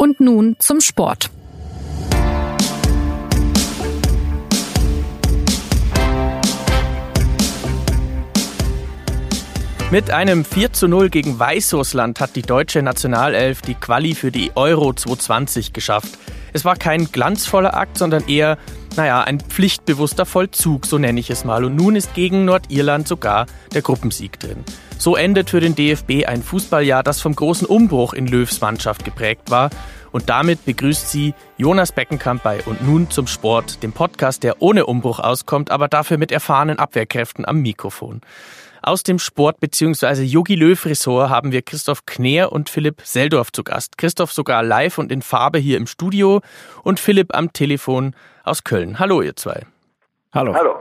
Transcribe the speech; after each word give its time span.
Und 0.00 0.20
nun 0.20 0.54
zum 0.60 0.80
Sport. 0.80 1.28
Mit 9.90 10.12
einem 10.12 10.44
4 10.44 10.72
zu 10.72 10.86
0 10.86 11.10
gegen 11.10 11.36
Weißrussland 11.40 12.20
hat 12.20 12.36
die 12.36 12.42
deutsche 12.42 12.80
Nationalelf 12.80 13.60
die 13.60 13.74
Quali 13.74 14.14
für 14.14 14.30
die 14.30 14.52
Euro 14.54 14.92
2020 14.92 15.72
geschafft. 15.72 16.16
Es 16.52 16.64
war 16.64 16.76
kein 16.76 17.10
glanzvoller 17.10 17.76
Akt, 17.76 17.98
sondern 17.98 18.28
eher, 18.28 18.56
naja, 18.96 19.22
ein 19.24 19.40
pflichtbewusster 19.40 20.26
Vollzug, 20.26 20.86
so 20.86 20.98
nenne 20.98 21.18
ich 21.18 21.28
es 21.28 21.44
mal. 21.44 21.64
Und 21.64 21.74
nun 21.74 21.96
ist 21.96 22.14
gegen 22.14 22.44
Nordirland 22.44 23.08
sogar 23.08 23.46
der 23.74 23.82
Gruppensieg 23.82 24.38
drin. 24.38 24.64
So 25.00 25.14
endet 25.14 25.48
für 25.48 25.60
den 25.60 25.76
DFB 25.76 26.26
ein 26.26 26.42
Fußballjahr, 26.42 27.04
das 27.04 27.20
vom 27.20 27.32
großen 27.32 27.68
Umbruch 27.68 28.14
in 28.14 28.26
Löws 28.26 28.60
Mannschaft 28.60 29.04
geprägt 29.04 29.48
war. 29.48 29.70
Und 30.10 30.28
damit 30.28 30.64
begrüßt 30.64 31.08
sie 31.08 31.34
Jonas 31.56 31.92
Beckenkamp 31.92 32.42
bei 32.42 32.60
Und 32.64 32.84
nun 32.84 33.08
zum 33.08 33.28
Sport, 33.28 33.84
dem 33.84 33.92
Podcast, 33.92 34.42
der 34.42 34.60
ohne 34.60 34.86
Umbruch 34.86 35.20
auskommt, 35.20 35.70
aber 35.70 35.86
dafür 35.86 36.18
mit 36.18 36.32
erfahrenen 36.32 36.80
Abwehrkräften 36.80 37.46
am 37.46 37.60
Mikrofon. 37.60 38.22
Aus 38.82 39.04
dem 39.04 39.20
Sport- 39.20 39.60
bzw. 39.60 40.24
Yogi 40.24 40.56
Löw-Ressort 40.56 41.30
haben 41.30 41.52
wir 41.52 41.62
Christoph 41.62 42.04
Kneer 42.04 42.50
und 42.50 42.68
Philipp 42.68 43.02
Seldorf 43.04 43.52
zu 43.52 43.62
Gast. 43.62 43.98
Christoph 43.98 44.32
sogar 44.32 44.64
live 44.64 44.98
und 44.98 45.12
in 45.12 45.22
Farbe 45.22 45.58
hier 45.60 45.76
im 45.76 45.86
Studio 45.86 46.40
und 46.82 46.98
Philipp 46.98 47.36
am 47.36 47.52
Telefon 47.52 48.16
aus 48.42 48.64
Köln. 48.64 48.98
Hallo, 48.98 49.22
ihr 49.22 49.36
zwei. 49.36 49.64
Hallo. 50.32 50.54
Hallo. 50.54 50.76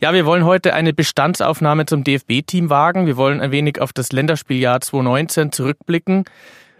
Ja, 0.00 0.14
wir 0.14 0.24
wollen 0.26 0.44
heute 0.44 0.74
eine 0.74 0.92
Bestandsaufnahme 0.92 1.86
zum 1.86 2.04
DFB-Team 2.04 2.70
wagen. 2.70 3.06
Wir 3.06 3.16
wollen 3.16 3.40
ein 3.40 3.50
wenig 3.50 3.80
auf 3.80 3.92
das 3.92 4.12
Länderspieljahr 4.12 4.80
2019 4.80 5.50
zurückblicken. 5.50 6.24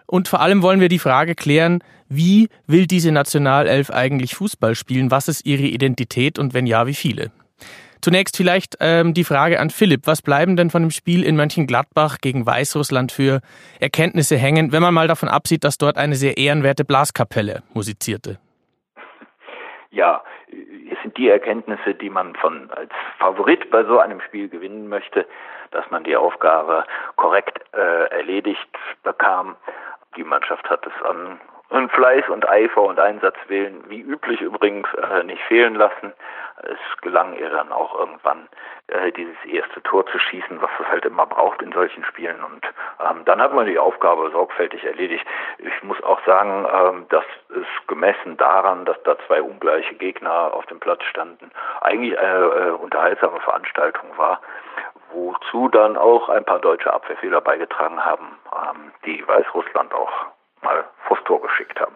Und 0.06 0.28
vor 0.28 0.40
allem 0.40 0.62
wollen 0.62 0.80
wir 0.80 0.88
die 0.88 1.00
Frage 1.00 1.34
klären, 1.34 1.82
wie 2.08 2.48
will 2.66 2.86
diese 2.86 3.10
Nationalelf 3.10 3.90
eigentlich 3.90 4.36
Fußball 4.36 4.76
spielen? 4.76 5.10
Was 5.10 5.26
ist 5.26 5.44
ihre 5.46 5.64
Identität 5.64 6.38
und 6.38 6.54
wenn 6.54 6.66
ja, 6.66 6.86
wie 6.86 6.94
viele? 6.94 7.32
Zunächst 8.00 8.36
vielleicht 8.36 8.76
ähm, 8.80 9.12
die 9.12 9.24
Frage 9.24 9.60
an 9.60 9.70
Philipp. 9.70 10.06
Was 10.06 10.22
bleiben 10.22 10.56
denn 10.56 10.70
von 10.70 10.82
dem 10.82 10.90
Spiel 10.90 11.22
in 11.22 11.36
Mönchengladbach 11.36 12.18
gegen 12.20 12.46
Weißrussland 12.46 13.12
für 13.12 13.40
Erkenntnisse 13.80 14.38
hängen, 14.38 14.72
wenn 14.72 14.80
man 14.80 14.94
mal 14.94 15.08
davon 15.08 15.28
absieht, 15.28 15.64
dass 15.64 15.76
dort 15.76 15.96
eine 15.96 16.14
sehr 16.14 16.36
ehrenwerte 16.36 16.84
Blaskapelle 16.84 17.62
musizierte? 17.74 18.38
Ja, 19.90 20.22
es 20.48 21.00
sind 21.02 21.16
die 21.16 21.28
Erkenntnisse, 21.28 21.94
die 21.94 22.10
man 22.10 22.36
von 22.36 22.70
als 22.70 22.92
Favorit 23.18 23.70
bei 23.70 23.82
so 23.84 23.98
einem 23.98 24.20
Spiel 24.20 24.48
gewinnen 24.48 24.88
möchte, 24.88 25.26
dass 25.72 25.90
man 25.90 26.04
die 26.04 26.16
Aufgabe 26.16 26.84
korrekt 27.16 27.60
äh, 27.72 28.04
erledigt 28.10 28.68
bekam. 29.02 29.56
Die 30.16 30.24
Mannschaft 30.24 30.68
hat 30.70 30.86
es 30.86 31.04
an 31.04 31.40
und 31.70 31.90
Fleiß 31.92 32.28
und 32.28 32.48
Eifer 32.48 32.82
und 32.82 32.98
Einsatzwillen, 32.98 33.88
wie 33.88 34.00
üblich 34.00 34.40
übrigens, 34.40 34.86
äh, 34.94 35.24
nicht 35.24 35.42
fehlen 35.42 35.74
lassen. 35.74 36.12
Es 36.62 37.00
gelang 37.00 37.34
ihr 37.36 37.50
dann 37.50 37.72
auch 37.72 37.98
irgendwann, 37.98 38.48
äh, 38.88 39.12
dieses 39.12 39.36
erste 39.44 39.82
Tor 39.82 40.06
zu 40.06 40.18
schießen, 40.18 40.60
was 40.60 40.70
es 40.80 40.86
halt 40.88 41.04
immer 41.04 41.26
braucht 41.26 41.62
in 41.62 41.72
solchen 41.72 42.04
Spielen. 42.04 42.42
Und 42.42 42.64
ähm, 43.00 43.24
dann 43.24 43.40
hat 43.40 43.52
man 43.54 43.66
die 43.66 43.78
Aufgabe 43.78 44.30
sorgfältig 44.30 44.84
erledigt. 44.84 45.26
Ich 45.58 45.82
muss 45.82 46.02
auch 46.02 46.24
sagen, 46.24 46.66
ähm, 46.72 47.06
dass 47.08 47.24
es 47.50 47.86
gemessen 47.86 48.36
daran, 48.36 48.84
dass 48.84 49.02
da 49.04 49.16
zwei 49.26 49.42
ungleiche 49.42 49.94
Gegner 49.94 50.54
auf 50.54 50.66
dem 50.66 50.80
Platz 50.80 51.02
standen, 51.04 51.50
eigentlich 51.80 52.18
eine 52.18 52.38
äh, 52.38 52.70
unterhaltsame 52.70 53.40
Veranstaltung 53.40 54.16
war 54.16 54.40
wozu 55.12 55.68
dann 55.68 55.96
auch 55.96 56.28
ein 56.28 56.44
paar 56.44 56.60
deutsche 56.60 56.92
Abwehrfehler 56.92 57.40
beigetragen 57.40 58.04
haben, 58.04 58.38
ähm, 58.52 58.92
die 59.04 59.26
Weißrussland 59.26 59.92
auch 59.92 60.12
mal 60.62 60.84
vors 61.06 61.22
Tor 61.24 61.42
geschickt 61.42 61.80
haben. 61.80 61.94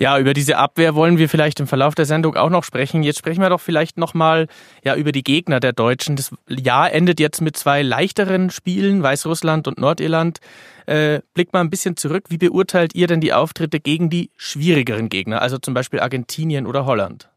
Ja, 0.00 0.18
über 0.18 0.32
diese 0.32 0.56
Abwehr 0.56 0.94
wollen 0.94 1.18
wir 1.18 1.28
vielleicht 1.28 1.60
im 1.60 1.66
Verlauf 1.66 1.94
der 1.94 2.06
Sendung 2.06 2.34
auch 2.34 2.48
noch 2.48 2.64
sprechen. 2.64 3.02
Jetzt 3.02 3.18
sprechen 3.18 3.42
wir 3.42 3.50
doch 3.50 3.60
vielleicht 3.60 3.98
nochmal 3.98 4.46
ja, 4.82 4.96
über 4.96 5.12
die 5.12 5.22
Gegner 5.22 5.60
der 5.60 5.74
Deutschen. 5.74 6.16
Das 6.16 6.30
Jahr 6.48 6.90
endet 6.90 7.20
jetzt 7.20 7.42
mit 7.42 7.54
zwei 7.58 7.82
leichteren 7.82 8.48
Spielen, 8.48 9.02
Weißrussland 9.02 9.68
und 9.68 9.78
Nordirland. 9.78 10.40
Äh, 10.86 11.20
blickt 11.34 11.52
mal 11.52 11.60
ein 11.60 11.68
bisschen 11.68 11.98
zurück. 11.98 12.24
Wie 12.30 12.38
beurteilt 12.38 12.94
ihr 12.94 13.08
denn 13.08 13.20
die 13.20 13.34
Auftritte 13.34 13.78
gegen 13.78 14.08
die 14.08 14.30
schwierigeren 14.38 15.10
Gegner, 15.10 15.42
also 15.42 15.58
zum 15.58 15.74
Beispiel 15.74 16.00
Argentinien 16.00 16.66
oder 16.66 16.86
Holland? 16.86 17.28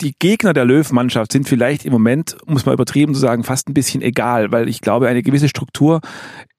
die 0.00 0.14
Gegner 0.18 0.52
der 0.54 0.64
Löw-Mannschaft 0.64 1.30
sind 1.30 1.48
vielleicht 1.48 1.84
im 1.84 1.92
Moment, 1.92 2.36
muss 2.46 2.66
man 2.66 2.72
übertrieben 2.72 3.14
zu 3.14 3.20
sagen, 3.20 3.44
fast 3.44 3.68
ein 3.68 3.74
bisschen 3.74 4.02
egal, 4.02 4.50
weil 4.50 4.68
ich 4.68 4.80
glaube, 4.80 5.06
eine 5.06 5.22
gewisse 5.22 5.48
Struktur 5.48 6.00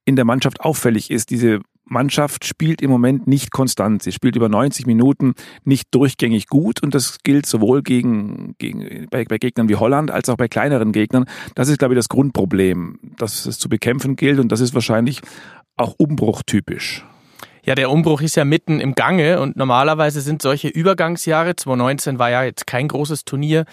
in 0.06 0.16
der 0.16 0.24
Mannschaft 0.24 0.62
auffällig 0.62 1.12
ist. 1.12 1.32
Diese 1.32 1.60
Mannschaft 1.86 2.46
spielt 2.46 2.82
im 2.82 2.90
Moment 2.90 3.28
nicht 3.28 3.52
konstant. 3.52 4.04
Sie 4.04 4.12
spielt 4.12 4.36
über 4.36 4.50
90 4.50 4.86
Minuten 4.86 5.36
nicht 5.64 5.94
durchgängig 5.94 6.48
gut 6.48 6.82
und 6.84 6.96
das 6.96 7.20
gilt 7.24 7.46
sowohl 7.46 7.84
gegen, 7.84 8.56
gegen 8.58 9.08
bei, 9.10 9.24
bei 9.26 9.38
Gegnern 9.38 9.70
wie 9.70 9.76
Holland 9.76 10.12
als 10.12 10.30
auch 10.30 10.38
bei 10.38 10.48
kleineren 10.48 10.92
Gegnern. 10.92 11.26
Das 11.54 11.70
ist, 11.70 11.80
glaube 11.80 11.94
ich, 11.94 12.00
das 12.00 12.10
Grundproblem, 12.10 13.00
das 13.18 13.46
es 13.46 13.60
zu 13.60 13.70
bekämpfen 13.70 14.16
gilt 14.16 14.40
und 14.40 14.52
das 14.52 14.60
ist 14.60 14.74
wahrscheinlich 14.74 15.22
auch 15.78 15.94
umbruchtypisch. 15.98 17.06
Ja, 17.66 17.74
der 17.74 17.90
Umbruch 17.90 18.22
ist 18.22 18.36
ja 18.36 18.46
mitten 18.46 18.80
im 18.80 18.94
Gange 18.94 19.42
und 19.42 19.56
normalerweise 19.56 20.22
sind 20.22 20.42
solche 20.42 20.68
Übergangsjahre, 20.68 21.56
2019 21.56 22.20
war 22.20 22.30
ja 22.30 22.44
jetzt 22.44 22.68
kein 22.68 22.88
großes 22.88 23.26
Turnier, 23.26 23.66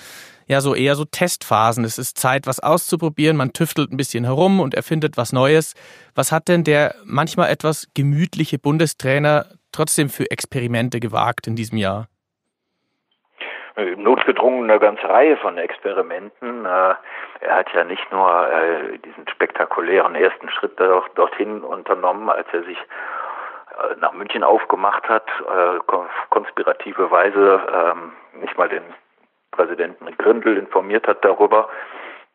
ja 0.47 0.61
so 0.61 0.75
eher 0.75 0.95
so 0.95 1.05
Testphasen. 1.05 1.85
Es 1.85 1.99
ist 1.99 2.19
Zeit, 2.19 2.47
was 2.47 2.61
auszuprobieren. 2.61 3.37
Man 3.37 3.53
tüftelt 3.53 3.93
ein 3.93 3.97
bisschen 3.97 4.25
herum 4.25 4.61
und 4.61 4.75
erfindet 4.75 5.17
was 5.17 5.33
Neues. 5.33 5.75
Was 6.15 6.33
hat 6.33 6.49
denn 6.49 6.65
der 6.65 6.95
manchmal 7.05 7.51
etwas 7.51 7.89
gemütliche 7.95 8.59
Bundestrainer 8.59 9.47
trotzdem 9.73 10.09
für 10.09 10.31
Experimente 10.31 11.01
gewagt 11.01 11.47
in 11.47 11.57
diesem 11.57 11.79
Jahr? 11.79 12.09
Notgedrungen 13.97 14.71
eine 14.71 14.79
ganze 14.79 15.09
Reihe 15.09 15.37
von 15.39 15.57
Experimenten. 15.57 16.67
Äh, 16.67 16.95
er 17.41 17.57
hat 17.57 17.73
ja 17.73 17.85
nicht 17.85 18.11
nur 18.13 18.51
äh, 18.51 18.99
diesen 18.99 19.27
spektakulären 19.29 20.15
ersten 20.15 20.51
Schritt 20.51 20.79
dorthin 21.15 21.63
unternommen, 21.63 22.29
als 22.29 22.47
er 22.53 22.65
sich 22.65 22.79
äh, 22.79 23.97
nach 23.99 24.13
München 24.13 24.45
aufgemacht 24.45 25.09
hat, 25.09 25.27
konspirative 26.31 27.11
Weise 27.11 27.63
ähm, 27.73 28.13
nicht 28.41 28.57
mal 28.59 28.69
den 28.69 28.83
Präsidenten 29.53 30.07
Grindel 30.19 30.59
informiert 30.59 31.07
hat 31.07 31.25
darüber. 31.25 31.69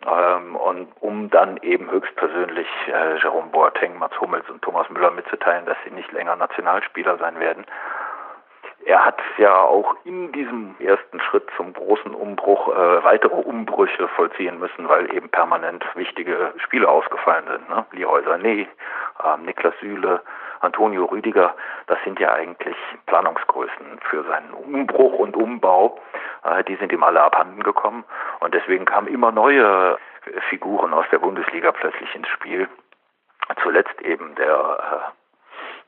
Ähm, 0.06 0.56
und 0.56 0.88
um 1.02 1.30
dann 1.30 1.58
eben 1.58 1.90
höchstpersönlich 1.92 2.68
äh, 2.88 3.18
Jerome 3.18 3.50
Boateng, 3.50 3.98
Mats 3.98 4.20
Hummels 4.22 4.50
und 4.50 4.62
Thomas 4.62 4.90
Müller 4.90 5.12
mitzuteilen, 5.12 5.66
dass 5.66 5.78
sie 5.84 5.92
nicht 5.92 6.12
länger 6.12 6.36
Nationalspieler 6.36 7.18
sein 7.18 7.40
werden. 7.40 7.66
Er 8.86 9.04
hat 9.04 9.20
ja 9.38 9.54
auch 9.54 9.96
in 10.06 10.32
diesem 10.32 10.76
ersten 10.80 11.20
Schritt 11.20 11.46
zum 11.58 11.74
großen 11.74 12.14
Umbruch 12.14 12.70
äh, 12.70 13.04
weitere 13.04 13.36
Umbrüche 13.36 14.08
vollziehen 14.10 14.60
müssen, 14.60 14.88
weil 14.88 15.14
eben 15.14 15.30
permanent 15.30 15.84
wichtige 15.96 16.54
Spiele 16.64 16.88
ausgefallen 16.88 17.46
sind. 17.52 17.70
Ne? 17.70 17.86
Leroy 17.92 18.22
Sané, 18.22 18.62
äh, 18.62 19.38
Niklas 19.44 19.74
Süle, 19.82 20.22
Antonio 20.62 21.06
Rüdiger, 21.06 21.56
das 21.88 21.98
sind 22.04 22.20
ja 22.20 22.34
eigentlich 22.34 22.78
Planungsgrößen 23.08 24.00
für 24.10 24.24
seinen 24.24 24.52
Umbruch 24.52 25.20
und 25.20 25.36
Umbau. 25.36 26.00
Äh, 26.44 26.64
die 26.64 26.76
sind 26.76 26.92
ihm 26.92 27.04
alle 27.04 27.22
abhanden 27.22 27.64
gekommen 27.64 28.04
und 28.40 28.54
deswegen 28.54 28.86
kamen 28.86 29.08
immer 29.08 29.32
neue 29.32 29.98
Figuren 30.50 30.94
aus 30.94 31.06
der 31.12 31.20
Bundesliga 31.20 31.72
plötzlich 31.72 32.14
ins 32.16 32.28
Spiel. 32.28 32.68
Zuletzt 33.64 34.02
eben 34.02 34.36
der 34.36 34.54
äh, 34.56 35.12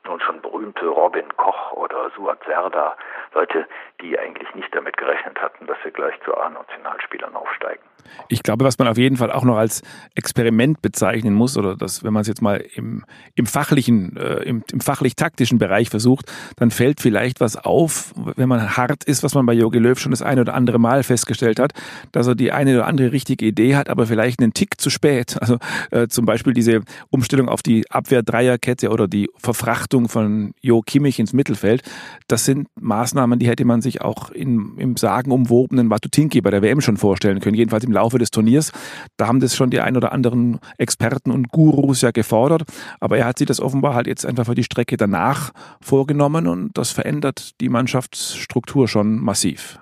nun 0.04 0.20
schon 0.20 0.40
berühmte 0.40 0.86
Robin 0.86 1.28
Koch 1.36 1.72
oder 1.72 2.10
Suat 2.16 2.38
Serda, 2.46 2.96
Leute, 3.34 3.66
die 4.00 4.18
eigentlich 4.18 4.52
nicht 4.54 4.74
damit 4.74 4.96
gerechnet 4.96 5.40
hatten, 5.40 5.66
dass 5.66 5.76
sie 5.84 5.90
gleich 5.90 6.14
zu 6.24 6.36
A-Nationalspielern 6.36 7.34
aufsteigen. 7.36 7.82
Ich 8.28 8.42
glaube, 8.42 8.64
was 8.64 8.78
man 8.78 8.88
auf 8.88 8.96
jeden 8.96 9.16
Fall 9.16 9.30
auch 9.30 9.44
noch 9.44 9.56
als 9.56 9.82
Experiment 10.14 10.82
bezeichnen 10.82 11.34
muss, 11.34 11.56
oder 11.56 11.76
dass, 11.76 12.02
wenn 12.02 12.12
man 12.12 12.22
es 12.22 12.28
jetzt 12.28 12.42
mal 12.42 12.64
im, 12.74 13.04
im 13.34 13.46
fachlichen, 13.46 14.16
äh, 14.16 14.42
im, 14.42 14.64
im 14.72 14.80
fachlich-taktischen 14.80 15.58
Bereich 15.58 15.90
versucht, 15.90 16.32
dann 16.56 16.70
fällt 16.70 17.00
vielleicht 17.00 17.40
was 17.40 17.56
auf, 17.56 18.12
wenn 18.16 18.48
man 18.48 18.76
hart 18.76 19.04
ist, 19.04 19.22
was 19.22 19.34
man 19.34 19.46
bei 19.46 19.52
Jogi 19.52 19.78
Löw 19.78 19.98
schon 19.98 20.10
das 20.10 20.22
eine 20.22 20.40
oder 20.40 20.54
andere 20.54 20.78
Mal 20.78 21.02
festgestellt 21.02 21.60
hat, 21.60 21.72
dass 22.12 22.26
er 22.26 22.34
die 22.34 22.52
eine 22.52 22.74
oder 22.74 22.86
andere 22.86 23.12
richtige 23.12 23.44
Idee 23.44 23.76
hat, 23.76 23.88
aber 23.88 24.06
vielleicht 24.06 24.40
einen 24.40 24.54
Tick 24.54 24.80
zu 24.80 24.90
spät. 24.90 25.36
Also 25.40 25.58
äh, 25.90 26.08
zum 26.08 26.24
Beispiel 26.26 26.52
diese 26.52 26.80
Umstellung 27.10 27.48
auf 27.48 27.62
die 27.62 27.84
Abwehr-Dreierkette 27.90 28.90
oder 28.90 29.08
die 29.08 29.30
Verfrachtung 29.36 29.89
von 29.90 30.52
Jo 30.60 30.82
Kimmich 30.82 31.18
ins 31.18 31.32
Mittelfeld, 31.32 31.82
das 32.28 32.44
sind 32.44 32.68
Maßnahmen, 32.80 33.38
die 33.38 33.48
hätte 33.48 33.64
man 33.64 33.82
sich 33.82 34.00
auch 34.00 34.30
in, 34.30 34.76
im 34.78 34.96
sagenumwobenen 34.96 35.88
Matutinki 35.88 36.40
bei 36.40 36.50
der 36.50 36.62
WM 36.62 36.80
schon 36.80 36.96
vorstellen 36.96 37.40
können, 37.40 37.56
jedenfalls 37.56 37.84
im 37.84 37.92
Laufe 37.92 38.18
des 38.18 38.30
Turniers. 38.30 38.72
Da 39.16 39.26
haben 39.26 39.40
das 39.40 39.56
schon 39.56 39.70
die 39.70 39.80
ein 39.80 39.96
oder 39.96 40.12
anderen 40.12 40.60
Experten 40.78 41.30
und 41.30 41.50
Gurus 41.50 42.02
ja 42.02 42.10
gefordert. 42.10 42.62
Aber 43.00 43.18
er 43.18 43.26
hat 43.26 43.38
sich 43.38 43.46
das 43.46 43.60
offenbar 43.60 43.94
halt 43.94 44.06
jetzt 44.06 44.24
einfach 44.24 44.46
für 44.46 44.54
die 44.54 44.64
Strecke 44.64 44.96
danach 44.96 45.50
vorgenommen 45.80 46.46
und 46.46 46.76
das 46.78 46.90
verändert 46.90 47.60
die 47.60 47.68
Mannschaftsstruktur 47.68 48.88
schon 48.88 49.18
massiv. 49.18 49.78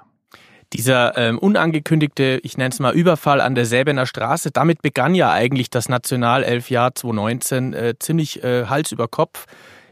Dieser 0.74 1.16
ähm, 1.16 1.38
unangekündigte, 1.38 2.40
ich 2.42 2.58
nenne 2.58 2.70
es 2.70 2.78
mal 2.78 2.94
Überfall 2.94 3.40
an 3.40 3.54
der 3.54 3.64
Säbener 3.64 4.04
Straße, 4.04 4.50
damit 4.50 4.82
begann 4.82 5.14
ja 5.14 5.32
eigentlich 5.32 5.70
das 5.70 5.88
Nationalelfjahr 5.88 6.94
2019 6.94 7.72
äh, 7.72 7.94
ziemlich 7.98 8.44
äh, 8.44 8.66
Hals 8.66 8.92
über 8.92 9.08
Kopf. 9.08 9.46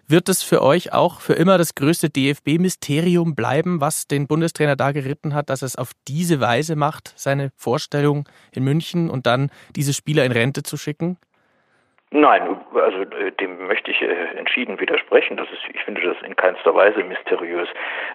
Wird 0.08 0.28
es 0.28 0.44
für 0.44 0.62
euch 0.62 0.92
auch 0.92 1.20
für 1.20 1.32
immer 1.32 1.58
das 1.58 1.74
größte 1.74 2.10
DFB-Mysterium 2.10 3.34
bleiben, 3.34 3.80
was 3.80 4.06
den 4.06 4.28
Bundestrainer 4.28 4.76
da 4.76 4.92
geritten 4.92 5.34
hat, 5.34 5.50
dass 5.50 5.62
es 5.62 5.74
auf 5.74 5.90
diese 6.06 6.40
Weise 6.40 6.76
macht, 6.76 7.12
seine 7.16 7.50
Vorstellung 7.56 8.28
in 8.52 8.62
München 8.62 9.10
und 9.10 9.26
dann 9.26 9.50
diese 9.74 9.92
Spieler 9.92 10.24
in 10.24 10.30
Rente 10.30 10.62
zu 10.62 10.76
schicken? 10.76 11.18
Nein, 12.12 12.56
also 12.72 13.02
äh, 13.02 13.32
dem 13.32 13.66
möchte 13.66 13.90
ich 13.90 14.00
äh, 14.00 14.38
entschieden 14.38 14.78
widersprechen. 14.78 15.36
Das 15.36 15.48
ist, 15.50 15.62
ich 15.74 15.82
finde 15.82 16.00
das 16.02 16.16
in 16.22 16.36
keinster 16.36 16.72
Weise 16.72 17.02
mysteriös. 17.02 17.68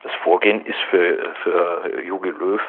Das 0.04 0.14
Vorgehen 0.24 0.66
ist 0.66 0.80
für, 0.90 1.34
für 1.44 2.02
Jogi 2.02 2.30
Löw 2.30 2.62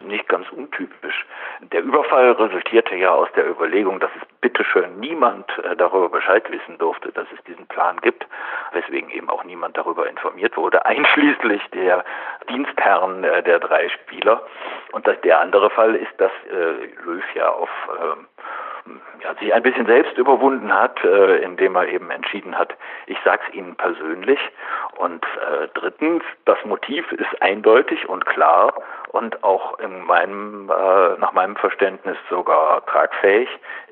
nicht 0.00 0.28
ganz 0.28 0.50
untypisch. 0.50 1.26
Der 1.72 1.82
Überfall 1.82 2.32
resultierte 2.32 2.96
ja 2.96 3.10
aus 3.10 3.28
der 3.34 3.48
Überlegung, 3.48 4.00
dass 4.00 4.10
es 4.16 4.28
bitteschön 4.40 5.00
niemand 5.00 5.46
äh, 5.58 5.76
darüber 5.76 6.08
Bescheid 6.08 6.50
wissen 6.50 6.78
durfte, 6.78 7.12
dass 7.12 7.26
es 7.36 7.42
diesen 7.44 7.66
Plan 7.66 7.98
gibt, 8.00 8.26
weswegen 8.72 9.10
eben 9.10 9.28
auch 9.30 9.44
niemand 9.44 9.76
darüber 9.76 10.08
informiert 10.08 10.56
wurde, 10.56 10.84
einschließlich 10.86 11.62
der 11.72 12.04
Dienstherren 12.48 13.22
der 13.22 13.58
drei 13.58 13.88
Spieler. 13.88 14.46
Und 14.92 15.06
der 15.24 15.40
andere 15.40 15.70
Fall 15.70 15.94
ist, 15.94 16.12
dass 16.18 16.30
Löw 17.04 17.24
ja 17.34 17.48
auf 17.48 17.70
ähm, 18.00 18.26
ja, 19.22 19.34
sich 19.34 19.52
ein 19.52 19.62
bisschen 19.62 19.86
selbst 19.86 20.16
überwunden 20.16 20.72
hat, 20.72 21.02
äh, 21.04 21.38
indem 21.38 21.76
er 21.76 21.88
eben 21.88 22.10
entschieden 22.10 22.56
hat, 22.58 22.74
ich 23.06 23.18
sag's 23.24 23.46
Ihnen 23.52 23.74
persönlich. 23.76 24.38
Und 24.96 25.24
äh, 25.24 25.68
drittens, 25.74 26.22
das 26.44 26.58
Motiv 26.64 27.10
ist 27.12 27.42
eindeutig 27.42 28.08
und 28.08 28.26
klar 28.26 28.72
und 29.08 29.42
auch 29.44 29.78
in 29.78 30.04
meinem, 30.04 30.70
äh, 30.70 31.18
nach 31.18 31.32
meinem 31.32 31.56
Verständnis 31.56 32.16
sogar 32.28 32.84
tragfähig. 32.86 33.48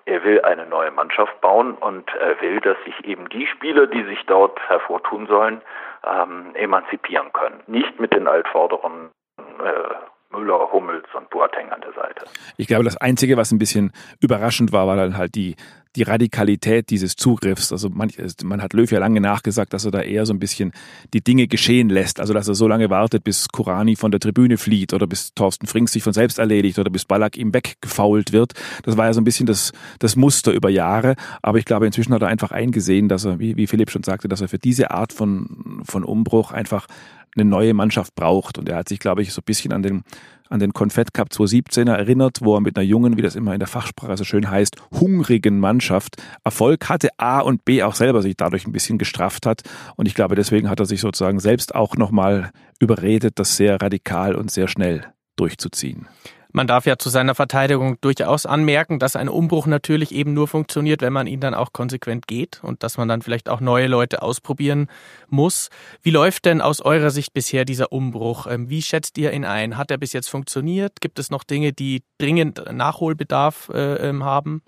Er 0.06 0.22
will 0.22 0.43
eine 0.43 0.66
neue 0.66 0.90
Mannschaft 0.90 1.40
bauen 1.40 1.75
und 1.75 2.14
er 2.14 2.40
will, 2.40 2.61
dass 2.61 2.76
sich 2.84 3.05
eben 3.05 3.28
die 3.31 3.46
Spieler, 3.46 3.87
die 3.87 4.05
sich 4.05 4.25
dort 4.26 4.61
hervortun 4.69 5.26
sollen, 5.26 5.62
ähm, 6.05 6.50
emanzipieren 6.55 7.32
können. 7.32 7.62
Nicht 7.66 7.99
mit 7.99 8.12
den 8.12 8.28
Altvorderen 8.28 9.11
äh, 9.38 9.94
Müller, 10.34 10.72
Hummels 10.72 11.06
und 11.16 11.31
Boateng 11.31 11.70
an 11.70 11.81
der 11.81 11.92
Seite. 11.92 12.26
Ich 12.56 12.66
glaube, 12.66 12.84
das 12.84 12.96
Einzige, 12.96 13.36
was 13.36 13.52
ein 13.52 13.58
bisschen 13.58 13.92
überraschend 14.20 14.72
war, 14.72 14.86
war 14.86 14.96
dann 14.96 15.16
halt 15.16 15.34
die, 15.34 15.56
die 15.96 16.02
Radikalität 16.02 16.90
dieses 16.90 17.14
Zugriffs. 17.14 17.70
Also 17.70 17.88
man, 17.88 18.10
man 18.42 18.60
hat 18.60 18.72
Löw 18.72 18.90
ja 18.90 18.98
lange 18.98 19.20
nachgesagt, 19.20 19.72
dass 19.72 19.84
er 19.84 19.92
da 19.92 20.00
eher 20.00 20.26
so 20.26 20.34
ein 20.34 20.40
bisschen 20.40 20.72
die 21.12 21.22
Dinge 21.22 21.46
geschehen 21.46 21.88
lässt. 21.88 22.19
Also 22.20 22.34
dass 22.34 22.48
er 22.48 22.54
so 22.54 22.66
lange 22.66 22.90
wartet, 22.90 23.22
bis 23.22 23.48
Kurani 23.48 23.94
von 23.96 24.10
der 24.10 24.20
Tribüne 24.20 24.58
flieht 24.58 24.92
oder 24.92 25.06
bis 25.06 25.34
Thorsten 25.34 25.66
Frings 25.66 25.92
sich 25.92 26.02
von 26.02 26.12
selbst 26.12 26.38
erledigt 26.38 26.78
oder 26.78 26.90
bis 26.90 27.04
Ballack 27.04 27.37
ihm 27.37 27.54
weggefault 27.54 28.32
wird. 28.32 28.54
Das 28.82 28.96
war 28.96 29.06
ja 29.06 29.12
so 29.12 29.20
ein 29.20 29.25
bisschen 29.25 29.46
das, 29.46 29.72
das 30.00 30.16
Muster 30.16 30.52
über 30.52 30.69
Jahre. 30.69 31.14
Aber 31.42 31.58
ich 31.58 31.64
glaube, 31.64 31.87
inzwischen 31.87 32.12
hat 32.12 32.22
er 32.22 32.28
einfach 32.28 32.50
eingesehen, 32.50 33.08
dass 33.08 33.25
er, 33.25 33.38
wie, 33.38 33.56
wie 33.56 33.66
Philipp 33.66 33.90
schon 33.90 34.02
sagte, 34.02 34.26
dass 34.26 34.40
er 34.40 34.48
für 34.48 34.58
diese 34.58 34.90
Art 34.90 35.12
von, 35.12 35.82
von 35.84 36.02
Umbruch 36.02 36.50
einfach 36.50 36.87
eine 37.36 37.44
neue 37.44 37.75
Mannschaft 37.75 38.14
braucht. 38.14 38.58
Und 38.58 38.69
er 38.69 38.76
hat 38.76 38.88
sich, 38.88 38.98
glaube 38.98 39.22
ich, 39.22 39.32
so 39.32 39.40
ein 39.40 39.44
bisschen 39.44 39.72
an 39.72 39.82
den, 39.82 40.02
an 40.48 40.60
den 40.60 40.72
Confett 40.72 41.14
Cup 41.14 41.32
2017 41.32 41.88
erinnert, 41.88 42.38
wo 42.42 42.54
er 42.54 42.60
mit 42.60 42.76
einer 42.76 42.84
jungen, 42.84 43.16
wie 43.16 43.22
das 43.22 43.36
immer 43.36 43.52
in 43.52 43.58
der 43.58 43.69
Fachsprache 43.69 44.16
so 44.16 44.25
schön 44.25 44.50
heißt, 44.50 44.76
hungrigen 44.92 45.58
Mannschaft 45.58 46.22
Erfolg 46.44 46.88
hatte, 46.88 47.08
A 47.19 47.40
und 47.40 47.64
B 47.64 47.82
auch 47.82 47.94
selber 47.94 48.22
sich 48.22 48.36
dadurch 48.36 48.66
ein 48.66 48.72
bisschen 48.72 48.98
gestrafft 48.98 49.46
hat. 49.46 49.62
Und 49.96 50.06
ich 50.06 50.14
glaube, 50.14 50.34
deswegen 50.34 50.69
hat 50.69 50.81
er 50.81 50.86
sich 50.86 51.00
sozusagen 51.00 51.40
selbst 51.40 51.75
auch 51.75 51.96
nochmal 51.96 52.50
überredet, 52.81 53.38
das 53.38 53.56
sehr 53.56 53.80
radikal 53.80 54.34
und 54.34 54.50
sehr 54.50 54.69
schnell 54.69 55.04
durchzuziehen. 55.37 56.06
Man 56.56 56.68
darf 56.68 56.86
ja 56.86 56.96
zu 56.98 57.08
seiner 57.08 57.34
Verteidigung 57.34 58.00
durchaus 58.00 58.46
anmerken, 58.46 59.00
dass 59.00 59.16
ein 59.16 59.28
Umbruch 59.28 59.66
natürlich 59.66 60.14
eben 60.14 60.34
nur 60.34 60.46
funktioniert, 60.46 61.02
wenn 61.02 61.12
man 61.12 61.26
ihn 61.26 61.40
dann 61.40 61.52
auch 61.52 61.72
konsequent 61.72 62.28
geht 62.28 62.60
und 62.62 62.84
dass 62.84 62.96
man 62.96 63.08
dann 63.08 63.22
vielleicht 63.22 63.48
auch 63.48 63.60
neue 63.60 63.88
Leute 63.88 64.22
ausprobieren 64.22 64.86
muss. 65.28 65.68
Wie 66.02 66.12
läuft 66.12 66.44
denn 66.44 66.60
aus 66.60 66.80
eurer 66.80 67.10
Sicht 67.10 67.34
bisher 67.34 67.64
dieser 67.64 67.90
Umbruch? 67.90 68.46
Ähm, 68.46 68.70
wie 68.70 68.82
schätzt 68.82 69.18
ihr 69.18 69.32
ihn 69.32 69.44
ein? 69.44 69.76
Hat 69.76 69.90
er 69.90 69.98
bis 69.98 70.12
jetzt 70.12 70.28
funktioniert? 70.28 71.00
Gibt 71.00 71.18
es 71.18 71.28
noch 71.28 71.42
Dinge, 71.42 71.72
die 71.72 72.04
dringend 72.18 72.62
Nachholbedarf 72.72 73.70
äh, 73.74 74.08
ähm, 74.08 74.22
haben? 74.22 74.62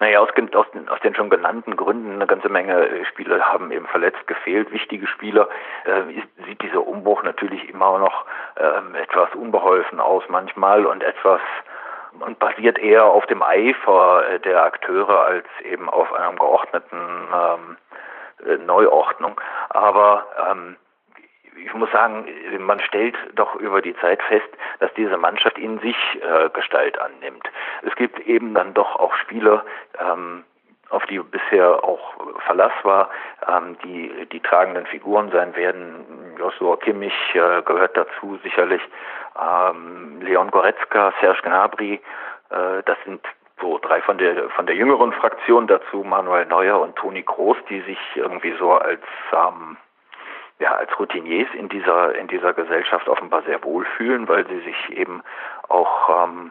Naja, 0.00 0.20
aus, 0.20 0.28
aus, 0.54 0.70
den, 0.72 0.88
aus 0.88 1.00
den 1.00 1.14
schon 1.14 1.30
genannten 1.30 1.76
Gründen, 1.76 2.14
eine 2.14 2.26
ganze 2.26 2.48
Menge 2.48 2.88
äh, 2.88 3.04
Spieler 3.06 3.40
haben 3.40 3.70
eben 3.70 3.86
verletzt, 3.86 4.26
gefehlt, 4.26 4.72
wichtige 4.72 5.06
Spieler, 5.06 5.48
äh, 5.86 6.12
ist, 6.12 6.28
sieht 6.46 6.62
dieser 6.62 6.86
Umbruch 6.86 7.22
natürlich 7.22 7.68
immer 7.68 7.98
noch 7.98 8.24
äh, 8.56 9.00
etwas 9.00 9.34
unbeholfen 9.34 10.00
aus 10.00 10.24
manchmal 10.28 10.86
und 10.86 11.02
etwas 11.02 11.40
und 12.20 12.38
basiert 12.38 12.78
eher 12.78 13.04
auf 13.04 13.26
dem 13.26 13.42
Eifer 13.42 14.28
äh, 14.28 14.40
der 14.40 14.62
Akteure 14.62 15.26
als 15.26 15.46
eben 15.64 15.88
auf 15.88 16.12
einem 16.12 16.38
geordneten 16.38 17.28
ähm, 17.34 17.76
äh, 18.46 18.56
Neuordnung. 18.58 19.40
Aber 19.70 20.26
ähm, 20.50 20.76
ich 21.56 21.72
muss 21.74 21.90
sagen, 21.92 22.26
man 22.58 22.80
stellt 22.80 23.16
doch 23.34 23.54
über 23.56 23.82
die 23.82 23.96
Zeit 23.96 24.22
fest, 24.22 24.48
dass 24.80 24.92
diese 24.94 25.16
Mannschaft 25.16 25.58
in 25.58 25.78
sich 25.80 25.96
äh, 26.20 26.48
Gestalt 26.50 26.98
annimmt. 26.98 27.48
Es 27.82 27.94
gibt 27.96 28.18
eben 28.20 28.54
dann 28.54 28.74
doch 28.74 28.96
auch 28.96 29.14
Spieler, 29.16 29.64
ähm, 30.00 30.44
auf 30.90 31.04
die 31.06 31.18
bisher 31.18 31.82
auch 31.82 32.14
Verlass 32.46 32.72
war, 32.82 33.10
ähm, 33.48 33.76
die 33.84 34.26
die 34.30 34.40
tragenden 34.40 34.86
Figuren 34.86 35.30
sein 35.30 35.56
werden. 35.56 36.36
Joshua 36.38 36.76
Kimmich 36.76 37.14
äh, 37.34 37.62
gehört 37.62 37.96
dazu 37.96 38.38
sicherlich, 38.42 38.82
ähm, 39.40 40.20
Leon 40.20 40.50
Goretzka, 40.50 41.12
Serge 41.20 41.42
Gnabry, 41.42 41.94
äh, 42.50 42.82
das 42.84 42.98
sind 43.04 43.20
so 43.60 43.78
drei 43.78 44.02
von 44.02 44.18
der 44.18 44.50
von 44.50 44.66
der 44.66 44.76
jüngeren 44.76 45.12
Fraktion 45.12 45.66
dazu, 45.66 46.04
Manuel 46.04 46.46
Neuer 46.46 46.80
und 46.80 46.96
Toni 46.96 47.22
Groß, 47.22 47.56
die 47.68 47.80
sich 47.82 47.98
irgendwie 48.14 48.54
so 48.58 48.72
als 48.72 49.02
ähm, 49.32 49.76
ja, 50.60 50.74
als 50.74 50.90
Routiniers 50.98 51.48
in 51.54 51.68
dieser, 51.68 52.14
in 52.14 52.28
dieser 52.28 52.52
Gesellschaft 52.52 53.08
offenbar 53.08 53.42
sehr 53.42 53.62
wohlfühlen, 53.64 54.28
weil 54.28 54.46
sie 54.46 54.60
sich 54.60 54.96
eben 54.96 55.22
auch 55.68 56.26
ähm, 56.26 56.50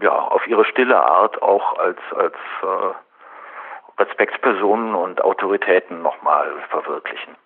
ja, 0.00 0.12
auf 0.12 0.46
ihre 0.46 0.64
stille 0.64 1.00
Art 1.00 1.40
auch 1.42 1.78
als, 1.78 1.98
als 2.14 2.34
äh, 2.62 4.02
Respektspersonen 4.02 4.94
und 4.94 5.22
Autoritäten 5.22 6.02
nochmal 6.02 6.52
verwirklichen. 6.70 7.36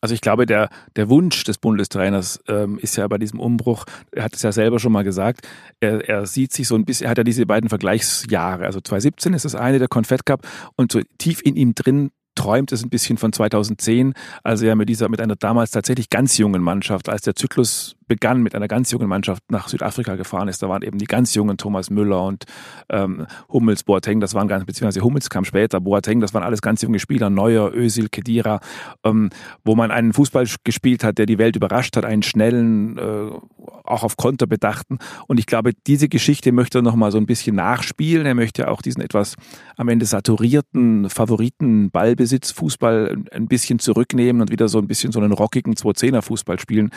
Also 0.00 0.14
ich 0.14 0.20
glaube, 0.20 0.46
der, 0.46 0.68
der 0.94 1.08
Wunsch 1.08 1.44
des 1.44 1.58
Bundestrainers 1.58 2.42
ähm, 2.48 2.78
ist 2.78 2.96
ja 2.96 3.08
bei 3.08 3.18
diesem 3.18 3.40
Umbruch, 3.40 3.84
er 4.12 4.24
hat 4.24 4.34
es 4.34 4.42
ja 4.42 4.52
selber 4.52 4.78
schon 4.78 4.92
mal 4.92 5.04
gesagt, 5.04 5.48
er, 5.80 6.06
er 6.08 6.26
sieht 6.26 6.52
sich 6.52 6.68
so 6.68 6.74
ein 6.74 6.84
bisschen, 6.84 7.06
er 7.06 7.10
hat 7.10 7.18
ja 7.18 7.24
diese 7.24 7.46
beiden 7.46 7.68
Vergleichsjahre, 7.68 8.66
also 8.66 8.80
2017 8.80 9.32
ist 9.34 9.44
das 9.44 9.54
eine, 9.54 9.78
der 9.78 9.88
Confed 9.88 10.26
Cup, 10.26 10.40
und 10.76 10.92
so 10.92 11.00
tief 11.18 11.40
in 11.42 11.56
ihm 11.56 11.74
drin 11.74 12.10
träumt 12.36 12.70
es 12.70 12.84
ein 12.84 12.90
bisschen 12.90 13.18
von 13.18 13.32
2010, 13.32 14.14
als 14.44 14.62
er 14.62 14.76
mit 14.76 14.88
dieser, 14.88 15.08
mit 15.08 15.20
einer 15.20 15.34
damals 15.34 15.72
tatsächlich 15.72 16.10
ganz 16.10 16.38
jungen 16.38 16.62
Mannschaft, 16.62 17.08
als 17.08 17.22
der 17.22 17.34
Zyklus 17.34 17.96
begann 18.06 18.42
mit 18.42 18.54
einer 18.54 18.68
ganz 18.68 18.90
jungen 18.90 19.08
Mannschaft 19.08 19.42
nach 19.50 19.68
Südafrika 19.68 20.16
gefahren 20.16 20.48
ist. 20.48 20.62
Da 20.62 20.68
waren 20.68 20.82
eben 20.82 20.98
die 20.98 21.06
ganz 21.06 21.34
jungen 21.34 21.56
Thomas 21.56 21.90
Müller 21.90 22.24
und 22.24 22.44
ähm, 22.88 23.26
Hummels, 23.48 23.84
Boateng, 23.84 24.20
das 24.20 24.34
waren 24.34 24.48
ganz, 24.48 24.64
beziehungsweise 24.64 25.04
Hummels 25.04 25.30
kam 25.30 25.44
später, 25.44 25.80
Boateng, 25.80 26.20
das 26.20 26.34
waren 26.34 26.42
alles 26.42 26.62
ganz 26.62 26.82
junge 26.82 26.98
Spieler, 26.98 27.30
Neuer, 27.30 27.72
Özil, 27.74 28.08
Kedira, 28.08 28.60
ähm, 29.04 29.30
wo 29.64 29.74
man 29.74 29.90
einen 29.90 30.12
Fußball 30.12 30.46
gespielt 30.64 31.04
hat, 31.04 31.18
der 31.18 31.26
die 31.26 31.38
Welt 31.38 31.56
überrascht 31.56 31.96
hat, 31.96 32.04
einen 32.04 32.22
schnellen, 32.22 32.98
äh, 32.98 33.30
auch 33.84 34.02
auf 34.02 34.16
Konter 34.16 34.46
bedachten. 34.46 34.98
Und 35.26 35.38
ich 35.38 35.46
glaube, 35.46 35.72
diese 35.86 36.08
Geschichte 36.08 36.52
möchte 36.52 36.78
er 36.78 36.82
nochmal 36.82 37.12
so 37.12 37.18
ein 37.18 37.26
bisschen 37.26 37.56
nachspielen. 37.56 38.26
Er 38.26 38.34
möchte 38.34 38.68
auch 38.68 38.82
diesen 38.82 39.00
etwas 39.00 39.36
am 39.76 39.88
Ende 39.88 40.06
saturierten 40.06 41.08
Favoriten 41.10 41.90
Ballbesitz 41.90 42.50
Fußball 42.52 43.16
ein 43.32 43.48
bisschen 43.48 43.78
zurücknehmen 43.78 44.42
und 44.42 44.50
wieder 44.50 44.68
so 44.68 44.78
ein 44.78 44.86
bisschen 44.86 45.12
so 45.12 45.20
einen 45.20 45.32
rockigen 45.32 45.74
2-10er 45.74 46.22
Fußball 46.22 46.58
spielen. 46.58 46.90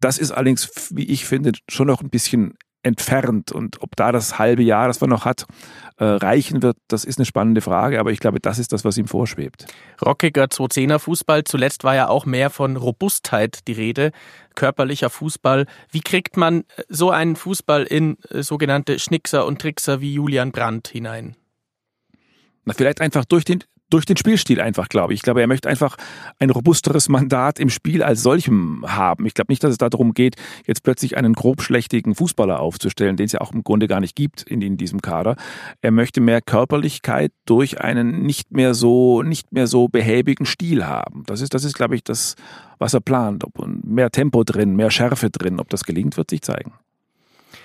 Das 0.00 0.18
ist 0.18 0.30
allerdings, 0.30 0.90
wie 0.94 1.04
ich 1.04 1.24
finde, 1.24 1.52
schon 1.68 1.86
noch 1.86 2.02
ein 2.02 2.10
bisschen 2.10 2.54
entfernt. 2.86 3.52
Und 3.52 3.82
ob 3.82 3.96
da 3.96 4.12
das 4.12 4.38
halbe 4.38 4.62
Jahr, 4.62 4.86
das 4.86 5.00
man 5.00 5.10
noch 5.10 5.24
hat, 5.24 5.44
äh, 5.98 6.04
reichen 6.04 6.62
wird, 6.62 6.76
das 6.88 7.04
ist 7.04 7.18
eine 7.18 7.26
spannende 7.26 7.60
Frage. 7.60 7.98
Aber 7.98 8.12
ich 8.12 8.20
glaube, 8.20 8.40
das 8.40 8.58
ist 8.58 8.72
das, 8.72 8.84
was 8.84 8.96
ihm 8.96 9.08
vorschwebt. 9.08 9.66
Rockiger 10.04 10.44
2-10er 10.44 10.98
Fußball. 10.98 11.44
Zuletzt 11.44 11.84
war 11.84 11.96
ja 11.96 12.08
auch 12.08 12.24
mehr 12.24 12.48
von 12.48 12.76
Robustheit 12.76 13.66
die 13.66 13.72
Rede. 13.72 14.12
Körperlicher 14.54 15.10
Fußball. 15.10 15.66
Wie 15.90 16.00
kriegt 16.00 16.36
man 16.36 16.64
so 16.88 17.10
einen 17.10 17.36
Fußball 17.36 17.82
in 17.82 18.18
äh, 18.30 18.42
sogenannte 18.42 18.98
Schnickser 18.98 19.46
und 19.46 19.60
Trickser 19.60 20.00
wie 20.00 20.14
Julian 20.14 20.52
Brandt 20.52 20.88
hinein? 20.88 21.36
Na, 22.64 22.74
vielleicht 22.74 23.00
einfach 23.00 23.24
durch 23.24 23.44
den, 23.44 23.64
durch 23.90 24.04
den 24.04 24.16
Spielstil 24.16 24.60
einfach, 24.60 24.88
glaube 24.88 25.12
ich. 25.12 25.18
Ich 25.18 25.22
glaube, 25.22 25.40
er 25.40 25.46
möchte 25.46 25.68
einfach 25.68 25.96
ein 26.38 26.50
robusteres 26.50 27.08
Mandat 27.08 27.58
im 27.58 27.70
Spiel 27.70 28.02
als 28.02 28.22
solchem 28.22 28.84
haben. 28.86 29.26
Ich 29.26 29.34
glaube 29.34 29.52
nicht, 29.52 29.62
dass 29.62 29.70
es 29.70 29.78
darum 29.78 30.12
geht, 30.12 30.36
jetzt 30.66 30.82
plötzlich 30.82 31.16
einen 31.16 31.34
grobschlächtigen 31.34 32.14
Fußballer 32.14 32.60
aufzustellen, 32.60 33.16
den 33.16 33.26
es 33.26 33.32
ja 33.32 33.40
auch 33.40 33.52
im 33.52 33.62
Grunde 33.62 33.86
gar 33.86 34.00
nicht 34.00 34.16
gibt 34.16 34.42
in, 34.42 34.60
in 34.62 34.76
diesem 34.76 35.02
Kader. 35.02 35.36
Er 35.80 35.90
möchte 35.90 36.20
mehr 36.20 36.40
Körperlichkeit 36.40 37.32
durch 37.44 37.80
einen 37.80 38.22
nicht 38.22 38.52
mehr 38.52 38.74
so, 38.74 39.22
nicht 39.22 39.52
mehr 39.52 39.66
so 39.66 39.88
behäbigen 39.88 40.46
Stil 40.46 40.86
haben. 40.86 41.22
Das 41.26 41.40
ist, 41.40 41.54
das 41.54 41.64
ist, 41.64 41.74
glaube 41.74 41.94
ich, 41.94 42.02
das, 42.02 42.34
was 42.78 42.94
er 42.94 43.00
plant. 43.00 43.44
Ob 43.44 43.66
mehr 43.84 44.10
Tempo 44.10 44.44
drin, 44.44 44.76
mehr 44.76 44.90
Schärfe 44.90 45.30
drin. 45.30 45.60
Ob 45.60 45.68
das 45.70 45.84
gelingt, 45.84 46.16
wird 46.16 46.30
sich 46.30 46.42
zeigen. 46.42 46.72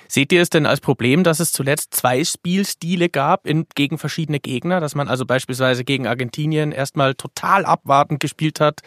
Seht 0.08 0.32
ihr 0.32 0.42
es 0.42 0.50
denn 0.50 0.66
als 0.66 0.82
Problem, 0.82 1.24
dass 1.24 1.40
es 1.40 1.52
zuletzt 1.52 1.94
zwei 1.94 2.24
Spielstile 2.24 3.10
gab 3.10 3.46
in, 3.46 3.66
gegen 3.76 3.98
verschiedene 3.98 4.40
Gegner, 4.40 4.80
dass 4.80 4.96
man 4.96 5.08
also 5.08 5.26
beispielsweise 5.26 5.84
gegen 5.84 6.08
Argentinien 6.08 6.72
erstmal 6.72 7.14
total 7.14 7.66
abwartend 7.66 8.20
gespielt 8.20 8.60
hat 8.60 8.82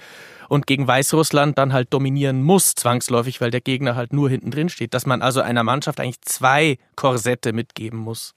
und 0.49 0.67
gegen 0.67 0.87
Weißrussland 0.87 1.59
dann 1.59 1.73
halt 1.73 1.93
dominieren 1.93 2.43
muss, 2.43 2.75
zwangsläufig, 2.75 3.41
weil 3.41 3.51
der 3.51 3.61
Gegner 3.61 3.97
halt 3.97 4.13
nur 4.13 4.29
hinten 4.29 4.51
drin 4.51 4.69
steht, 4.69 4.95
dass 4.95 5.07
man 5.07 5.23
also 5.23 5.41
einer 5.41 5.65
Mannschaft 5.65 6.01
eigentlich 6.01 6.21
zwei 6.23 6.77
Korsette 6.97 7.53
mitgeben 7.53 7.99
muss? 7.99 8.35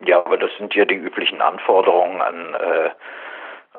Ja, 0.00 0.24
aber 0.24 0.38
das 0.38 0.50
sind 0.58 0.74
ja 0.74 0.84
die 0.84 0.94
üblichen 0.94 1.42
Anforderungen 1.42 2.22
an, 2.22 2.54
äh, 2.54 2.90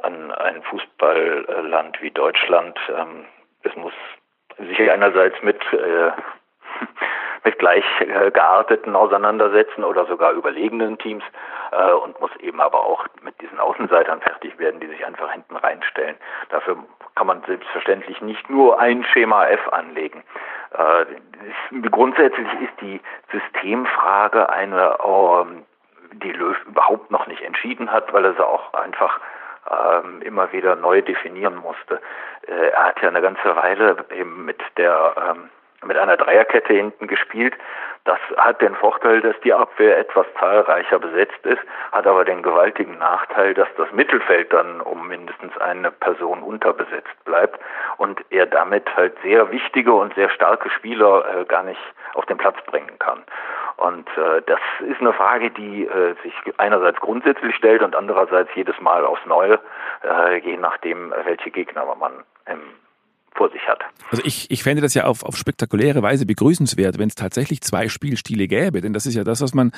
an 0.03 0.31
ein 0.31 0.61
Fußballland 0.63 2.01
wie 2.01 2.11
Deutschland. 2.11 2.77
Ähm, 2.89 3.25
es 3.63 3.75
muss 3.75 3.93
sich 4.57 4.91
einerseits 4.91 5.41
mit 5.41 5.59
äh, 5.73 6.11
mit 7.43 7.57
gleich 7.59 7.85
äh, 8.01 8.31
gearteten 8.31 8.95
auseinandersetzen 8.95 9.83
oder 9.83 10.05
sogar 10.05 10.31
überlegenen 10.33 10.97
Teams 10.97 11.23
äh, 11.71 11.91
und 11.91 12.19
muss 12.19 12.35
eben 12.37 12.61
aber 12.61 12.85
auch 12.85 13.05
mit 13.23 13.39
diesen 13.41 13.59
Außenseitern 13.59 14.21
fertig 14.21 14.57
werden, 14.59 14.79
die 14.79 14.87
sich 14.87 15.05
einfach 15.05 15.31
hinten 15.31 15.55
reinstellen. 15.55 16.15
Dafür 16.49 16.77
kann 17.15 17.27
man 17.27 17.41
selbstverständlich 17.43 18.21
nicht 18.21 18.49
nur 18.49 18.79
ein 18.79 19.03
Schema 19.05 19.47
F 19.47 19.67
anlegen. 19.71 20.23
Äh, 20.77 21.01
ist, 21.01 21.91
grundsätzlich 21.91 22.47
ist 22.61 22.81
die 22.81 23.01
Systemfrage 23.31 24.49
eine, 24.49 24.97
ähm, 25.03 25.65
die 26.13 26.31
Löw 26.31 26.55
überhaupt 26.67 27.09
noch 27.11 27.27
nicht 27.27 27.41
entschieden 27.41 27.91
hat, 27.91 28.13
weil 28.13 28.25
er 28.25 28.33
sie 28.33 28.45
auch 28.45 28.73
einfach 28.73 29.19
ähm, 29.69 30.21
immer 30.21 30.51
wieder 30.51 30.75
neu 30.75 31.01
definieren 31.01 31.55
musste. 31.55 32.01
Äh, 32.47 32.69
er 32.69 32.85
hat 32.85 33.01
ja 33.01 33.09
eine 33.09 33.21
ganze 33.21 33.55
Weile 33.55 33.97
eben 34.11 34.45
mit 34.45 34.61
der 34.77 35.13
ähm, 35.17 35.49
mit 35.85 35.97
einer 35.97 36.17
Dreierkette 36.17 36.73
hinten 36.73 37.07
gespielt. 37.07 37.53
Das 38.03 38.19
hat 38.37 38.61
den 38.61 38.75
Vorteil, 38.75 39.21
dass 39.21 39.39
die 39.41 39.53
Abwehr 39.53 39.97
etwas 39.97 40.25
zahlreicher 40.39 40.97
besetzt 40.97 41.45
ist, 41.45 41.61
hat 41.91 42.07
aber 42.07 42.25
den 42.25 42.41
gewaltigen 42.41 42.97
Nachteil, 42.97 43.53
dass 43.53 43.67
das 43.77 43.91
Mittelfeld 43.91 44.51
dann 44.51 44.81
um 44.81 45.07
mindestens 45.07 45.55
eine 45.57 45.91
Person 45.91 46.41
unterbesetzt 46.41 47.23
bleibt 47.25 47.59
und 47.97 48.19
er 48.31 48.47
damit 48.47 48.95
halt 48.95 49.15
sehr 49.21 49.51
wichtige 49.51 49.93
und 49.93 50.15
sehr 50.15 50.29
starke 50.29 50.69
Spieler 50.71 51.41
äh, 51.41 51.45
gar 51.45 51.63
nicht 51.63 51.81
auf 52.15 52.25
den 52.25 52.37
Platz 52.37 52.57
bringen 52.65 52.97
kann. 52.97 53.23
Und 53.77 54.07
äh, 54.17 54.41
das 54.45 54.59
ist 54.87 54.99
eine 54.99 55.13
Frage, 55.13 55.51
die 55.51 55.85
äh, 55.85 56.15
sich 56.23 56.33
einerseits 56.57 56.99
grundsätzlich 56.99 57.55
stellt 57.55 57.83
und 57.83 57.95
andererseits 57.95 58.49
jedes 58.55 58.79
Mal 58.79 59.05
aufs 59.05 59.25
Neue, 59.25 59.59
äh, 60.03 60.37
je 60.37 60.57
nachdem, 60.57 61.13
welche 61.23 61.51
Gegner 61.51 61.85
man 61.99 62.23
im 62.47 62.61
vor 63.35 63.49
sich 63.51 63.61
hat. 63.67 63.79
Also 64.09 64.23
ich, 64.25 64.51
ich 64.51 64.63
fände 64.63 64.81
das 64.81 64.93
ja 64.93 65.05
auf, 65.05 65.23
auf 65.23 65.37
spektakuläre 65.37 66.01
Weise 66.01 66.25
begrüßenswert, 66.25 66.97
wenn 66.97 67.07
es 67.07 67.15
tatsächlich 67.15 67.61
zwei 67.61 67.87
Spielstile 67.87 68.47
gäbe. 68.47 68.81
Denn 68.81 68.93
das 68.93 69.05
ist 69.05 69.15
ja 69.15 69.23
das, 69.23 69.41
was 69.41 69.53
man 69.53 69.71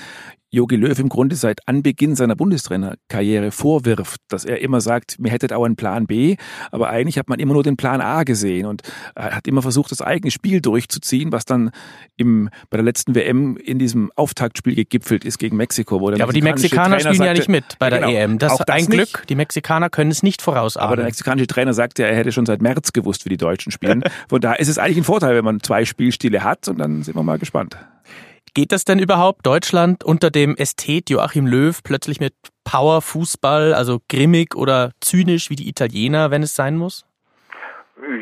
Jogi 0.49 0.75
Löw 0.75 0.97
im 0.99 1.09
Grunde 1.09 1.35
seit 1.35 1.67
Anbeginn 1.67 2.15
seiner 2.15 2.35
Bundestrainerkarriere 2.35 3.51
vorwirft, 3.51 4.21
dass 4.29 4.45
er 4.45 4.61
immer 4.61 4.81
sagt, 4.81 5.19
mir 5.19 5.31
hättet 5.31 5.53
auch 5.53 5.63
einen 5.65 5.75
Plan 5.75 6.07
B, 6.07 6.35
aber 6.71 6.89
eigentlich 6.89 7.17
hat 7.17 7.29
man 7.29 7.39
immer 7.39 7.53
nur 7.53 7.63
den 7.63 7.77
Plan 7.77 8.01
A 8.01 8.23
gesehen 8.23 8.65
und 8.65 8.81
er 9.15 9.35
hat 9.35 9.47
immer 9.47 9.61
versucht, 9.61 9.91
das 9.91 10.01
eigene 10.01 10.31
Spiel 10.31 10.61
durchzuziehen, 10.61 11.31
was 11.31 11.45
dann 11.45 11.71
im, 12.17 12.49
bei 12.69 12.77
der 12.77 12.83
letzten 12.83 13.15
WM 13.15 13.57
in 13.57 13.79
diesem 13.79 14.11
Auftaktspiel 14.15 14.75
gegipfelt 14.75 15.25
ist 15.25 15.37
gegen 15.37 15.57
Mexiko. 15.57 16.01
Wo 16.01 16.09
der 16.09 16.19
ja, 16.19 16.25
aber 16.25 16.33
die 16.33 16.41
Mexikaner 16.41 16.97
Trainer 16.97 16.99
spielen 16.99 17.15
sagte, 17.15 17.27
ja 17.27 17.33
nicht 17.33 17.49
mit 17.49 17.79
bei 17.79 17.89
der 17.89 17.99
genau, 17.99 18.11
EM. 18.11 18.39
Das 18.39 18.53
ist 18.53 18.69
ein 18.69 18.85
Glück. 18.85 18.99
Nicht. 18.99 19.29
Die 19.29 19.35
Mexikaner 19.35 19.89
können 19.89 20.11
es 20.11 20.23
nicht 20.23 20.41
vorausahnen. 20.41 20.85
Aber 20.85 20.95
der 20.95 21.05
mexikanische 21.05 21.47
Trainer 21.47 21.73
sagte, 21.73 22.03
er 22.03 22.15
hätte 22.15 22.31
schon 22.31 22.45
seit 22.45 22.61
März 22.61 22.93
gewusst, 22.93 23.25
wie 23.25 23.29
die 23.29 23.37
Deutschen 23.43 23.71
spielen. 23.71 24.03
Von 24.29 24.41
daher 24.41 24.59
ist 24.59 24.69
es 24.69 24.77
eigentlich 24.77 24.97
ein 24.97 25.03
Vorteil, 25.03 25.35
wenn 25.35 25.45
man 25.45 25.61
zwei 25.61 25.85
Spielstile 25.85 26.43
hat 26.43 26.67
und 26.67 26.79
dann 26.79 27.03
sind 27.03 27.15
wir 27.15 27.23
mal 27.23 27.37
gespannt. 27.37 27.77
Geht 28.55 28.71
das 28.71 28.85
denn 28.85 28.99
überhaupt 28.99 29.47
Deutschland 29.47 30.03
unter 30.03 30.29
dem 30.29 30.55
Ästhet 30.55 31.09
Joachim 31.09 31.47
Löw 31.47 31.81
plötzlich 31.83 32.19
mit 32.19 32.35
Power-Fußball, 32.65 33.73
also 33.73 33.99
grimmig 34.09 34.55
oder 34.55 34.91
zynisch 35.01 35.49
wie 35.49 35.55
die 35.55 35.67
Italiener, 35.67 36.29
wenn 36.29 36.43
es 36.43 36.55
sein 36.55 36.77
muss? 36.77 37.03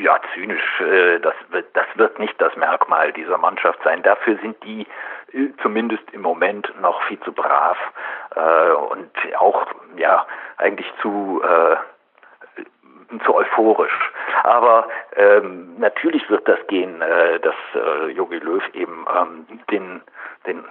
Ja, 0.01 0.19
zynisch, 0.33 0.79
äh, 0.79 1.19
das 1.19 1.33
wird, 1.49 1.65
das 1.73 1.85
wird 1.95 2.17
nicht 2.19 2.39
das 2.39 2.55
Merkmal 2.55 3.11
dieser 3.11 3.37
Mannschaft 3.37 3.79
sein. 3.83 4.03
Dafür 4.03 4.37
sind 4.41 4.55
die 4.63 4.87
äh, 5.33 5.49
zumindest 5.61 6.03
im 6.13 6.21
Moment 6.21 6.71
noch 6.81 7.01
viel 7.03 7.19
zu 7.21 7.33
brav 7.33 7.77
äh, 8.33 8.71
und 8.71 9.11
auch 9.37 9.67
ja 9.97 10.25
eigentlich 10.57 10.87
zu 11.01 11.41
zu 13.21 13.35
euphorisch. 13.35 14.11
Aber 14.43 14.87
ähm, 15.15 15.75
natürlich 15.77 16.29
wird 16.29 16.47
das 16.47 16.59
gehen, 16.67 17.01
äh, 17.01 17.39
dass 17.39 17.55
äh, 17.75 18.11
Jogi 18.11 18.37
Löw 18.37 18.63
eben 18.73 19.05
ähm, 19.13 19.59
den, 19.69 20.01
den 20.47 20.63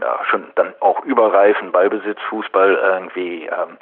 ja, 0.00 0.18
schon 0.30 0.46
dann 0.56 0.74
auch 0.80 1.04
überreifen 1.04 1.72
Ballbesitzfußball 1.72 2.74
irgendwie 2.74 3.46
ähm, 3.46 3.78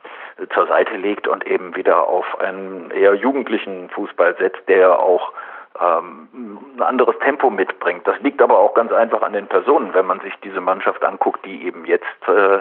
zur 0.52 0.66
Seite 0.66 0.96
legt 0.96 1.26
und 1.28 1.46
eben 1.46 1.74
wieder 1.76 2.06
auf 2.06 2.38
einen 2.40 2.90
eher 2.90 3.14
jugendlichen 3.14 3.88
Fußball 3.90 4.36
setzt, 4.38 4.68
der 4.68 4.98
auch 4.98 5.32
ähm, 5.80 6.28
ein 6.76 6.82
anderes 6.82 7.18
Tempo 7.20 7.50
mitbringt. 7.50 8.06
Das 8.06 8.18
liegt 8.20 8.40
aber 8.42 8.58
auch 8.58 8.74
ganz 8.74 8.92
einfach 8.92 9.22
an 9.22 9.32
den 9.32 9.46
Personen, 9.46 9.94
wenn 9.94 10.06
man 10.06 10.20
sich 10.20 10.34
diese 10.42 10.60
Mannschaft 10.60 11.02
anguckt, 11.04 11.44
die 11.44 11.66
eben 11.66 11.84
jetzt 11.84 12.28
äh, 12.28 12.60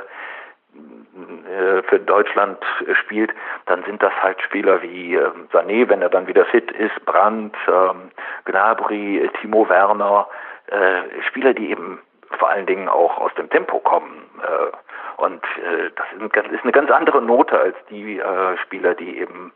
für 1.88 2.00
Deutschland 2.00 2.58
spielt, 3.04 3.32
dann 3.66 3.84
sind 3.84 4.02
das 4.02 4.14
halt 4.22 4.42
Spieler 4.42 4.82
wie 4.82 5.16
äh, 5.16 5.30
Sané, 5.52 5.88
wenn 5.88 6.02
er 6.02 6.10
dann 6.10 6.28
wieder 6.28 6.46
fit 6.46 6.72
ist, 6.72 7.06
Brandt, 7.06 7.56
ähm, 7.68 8.12
Gnabry, 8.46 9.30
Timo 9.40 9.68
Werner, 9.70 10.28
äh, 10.68 11.22
Spieler, 11.28 11.54
die 11.54 11.70
eben 11.70 12.00
vor 12.40 12.50
allen 12.50 12.66
Dingen 12.66 12.90
auch 12.90 13.18
aus 13.18 13.34
dem 13.36 13.50
Tempo 13.50 13.80
kommen. 13.80 14.30
Äh, 14.42 15.22
und 15.22 15.44
äh, 15.44 15.92
das 15.96 16.46
ist 16.52 16.64
eine 16.64 16.72
ganz 16.72 16.90
andere 16.92 17.22
Note 17.22 17.58
als 17.60 17.76
die 17.90 18.20
äh, 18.20 18.58
Spieler, 18.58 18.96
die 18.96 19.20
eben 19.20 19.54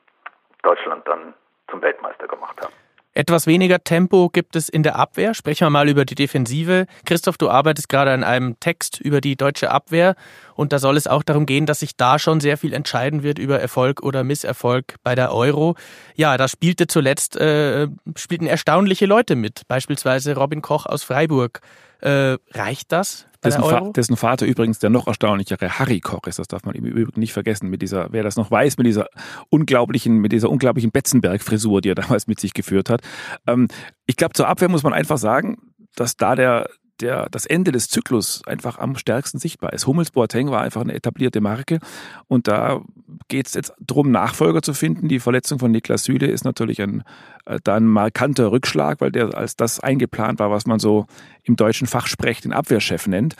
Deutschland 0.64 1.08
dann 1.08 1.34
zum 1.70 1.82
Weltmeister 1.82 2.28
gemacht 2.28 2.58
haben. 2.62 2.74
Etwas 3.18 3.48
weniger 3.48 3.84
Tempo 3.84 4.30
gibt 4.30 4.56
es 4.56 4.70
in 4.70 4.84
der 4.84 4.96
Abwehr. 4.96 5.34
Sprechen 5.34 5.66
wir 5.66 5.72
mal 5.72 5.90
über 5.90 6.06
die 6.06 6.14
Defensive. 6.14 6.86
Christoph, 7.04 7.40
du 7.40 7.50
arbeitest 7.50 7.90
gerade 7.90 8.12
an 8.12 8.24
einem 8.24 8.60
Text 8.60 9.02
über 9.02 9.22
die 9.22 9.36
deutsche 9.36 9.72
Abwehr 9.72 10.16
und 10.54 10.72
da 10.72 10.78
soll 10.78 10.98
es 10.98 11.08
auch 11.08 11.24
darum 11.24 11.48
gehen, 11.48 11.66
dass 11.66 11.80
sich 11.80 11.98
da 11.98 12.20
schon 12.20 12.40
sehr 12.42 12.60
viel 12.60 12.74
entscheiden 12.74 13.24
wird 13.24 13.40
über 13.40 13.60
Erfolg 13.60 14.04
oder 14.04 14.24
Misserfolg 14.24 14.98
bei 15.02 15.16
der 15.16 15.34
Euro. 15.34 15.76
Ja, 16.16 16.38
da 16.38 16.48
spielte 16.48 16.86
zuletzt 16.86 17.36
äh, 17.38 17.88
spielten 18.16 18.46
erstaunliche 18.46 19.08
Leute 19.08 19.36
mit, 19.36 19.64
beispielsweise 19.68 20.36
Robin 20.36 20.62
Koch 20.62 20.86
aus 20.86 21.02
Freiburg. 21.02 21.62
Äh, 22.02 22.38
reicht 22.52 22.92
das? 22.92 23.28
Dessen, 23.44 23.64
Fa 23.64 23.82
dessen, 23.92 24.18
Vater 24.18 24.46
übrigens 24.46 24.80
der 24.80 24.90
noch 24.90 25.08
erstaunlichere 25.08 25.80
Harry 25.80 26.00
Koch 26.00 26.26
ist, 26.28 26.40
das 26.40 26.48
darf 26.48 26.66
man 26.66 26.76
im 26.76 26.86
Übrigen 26.86 27.20
nicht 27.20 27.34
vergessen, 27.34 27.70
mit 27.70 27.82
dieser, 27.82 28.12
wer 28.12 28.24
das 28.24 28.36
noch 28.36 28.50
weiß, 28.50 28.78
mit 28.78 28.88
dieser 28.88 29.08
unglaublichen, 29.50 30.18
mit 30.18 30.32
dieser 30.32 30.50
unglaublichen 30.50 30.92
Betzenberg-Frisur, 30.92 31.82
die 31.82 31.90
er 31.90 31.96
damals 31.96 32.28
mit 32.28 32.40
sich 32.40 32.54
geführt 32.54 32.90
hat. 32.90 33.02
Ähm, 33.46 33.68
ich 34.06 34.16
glaube, 34.16 34.34
zur 34.34 34.48
Abwehr 34.48 34.70
muss 34.70 34.84
man 34.84 34.94
einfach 34.94 35.18
sagen, 35.18 35.58
dass 35.96 36.18
da 36.18 36.36
der, 36.36 36.68
der, 37.02 37.30
das 37.30 37.46
Ende 37.46 37.72
des 37.72 37.90
Zyklus 37.90 38.42
einfach 38.46 38.78
am 38.78 38.98
stärksten 38.98 39.40
sichtbar 39.40 39.74
ist. 39.74 39.88
Hummels 39.88 40.12
Boateng 40.12 40.50
war 40.50 40.62
einfach 40.62 40.82
eine 40.82 40.94
etablierte 40.94 41.42
Marke 41.42 41.80
und 42.28 42.48
da 42.48 42.82
geht 43.28 43.48
es 43.48 43.54
jetzt 43.54 43.74
darum, 43.80 44.12
Nachfolger 44.12 44.62
zu 44.62 44.74
finden. 44.74 45.08
Die 45.08 45.20
Verletzung 45.20 45.60
von 45.60 45.72
Niklas 45.72 46.04
Süle 46.04 46.28
ist 46.28 46.44
natürlich 46.44 46.82
ein, 46.82 47.04
äh, 47.46 47.60
da 47.64 47.76
ein 47.76 47.86
markanter 47.86 48.52
Rückschlag, 48.52 49.02
weil 49.02 49.12
der 49.12 49.36
als 49.38 49.56
das 49.56 49.80
eingeplant 49.80 50.40
war, 50.40 50.52
was 50.52 50.66
man 50.66 50.80
so 50.80 51.06
im 51.44 51.56
deutschen 51.56 51.88
Fachsprech 51.88 52.42
den 52.42 52.54
Abwehrchef 52.54 53.08
nennt. 53.08 53.36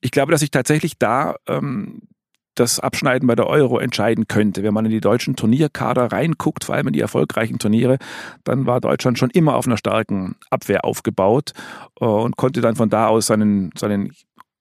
Ich 0.00 0.10
glaube, 0.10 0.32
dass 0.32 0.40
sich 0.40 0.50
tatsächlich 0.50 0.98
da 0.98 1.36
ähm, 1.46 2.02
das 2.60 2.78
Abschneiden 2.78 3.26
bei 3.26 3.34
der 3.34 3.46
Euro 3.46 3.78
entscheiden 3.78 4.28
könnte. 4.28 4.62
Wenn 4.62 4.74
man 4.74 4.84
in 4.84 4.90
die 4.90 5.00
deutschen 5.00 5.34
Turnierkader 5.34 6.12
reinguckt, 6.12 6.64
vor 6.64 6.74
allem 6.74 6.88
in 6.88 6.92
die 6.92 7.00
erfolgreichen 7.00 7.58
Turniere, 7.58 7.98
dann 8.44 8.66
war 8.66 8.80
Deutschland 8.80 9.18
schon 9.18 9.30
immer 9.30 9.56
auf 9.56 9.66
einer 9.66 9.78
starken 9.78 10.36
Abwehr 10.50 10.84
aufgebaut 10.84 11.52
äh, 12.00 12.04
und 12.04 12.36
konnte 12.36 12.60
dann 12.60 12.76
von 12.76 12.90
da 12.90 13.08
aus 13.08 13.26
seinen, 13.26 13.70
seinen 13.76 14.12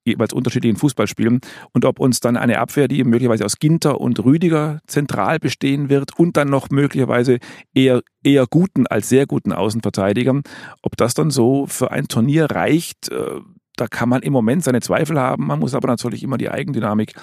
jeweils 0.06 0.34
unterschiedlichen 0.34 0.78
Fußball 0.78 1.08
spielen. 1.08 1.42
Und 1.74 1.86
ob 1.86 2.00
uns 2.00 2.20
dann 2.20 2.38
eine 2.38 2.60
Abwehr, 2.60 2.88
die 2.88 3.04
möglicherweise 3.04 3.46
aus 3.46 3.60
Ginter 3.60 4.00
und 4.00 4.24
Rüdiger 4.24 4.80
zentral 4.88 5.40
bestehen 5.40 5.90
wird 5.90 6.18
und 6.18 6.38
dann 6.38 6.50
noch 6.50 6.70
möglicherweise 6.70 7.40
eher, 7.74 8.02
eher 8.24 8.46
guten 8.50 8.88
als 8.88 9.10
sehr 9.10 9.28
guten 9.28 9.52
Außenverteidigern, 9.52 10.44
ob 10.82 10.98
das 10.98 11.14
dann 11.14 11.32
so 11.32 11.68
für 11.68 11.92
ein 11.92 12.08
Turnier 12.08 12.46
reicht, 12.46 13.12
äh, 13.12 13.42
da 13.80 13.88
kann 13.88 14.10
man 14.10 14.22
im 14.22 14.34
Moment 14.34 14.64
seine 14.64 14.82
Zweifel 14.82 15.18
haben. 15.20 15.48
Man 15.48 15.60
muss 15.60 15.74
aber 15.74 15.88
natürlich 15.88 16.22
immer 16.22 16.38
die 16.38 16.50
Eigendynamik 16.50 17.14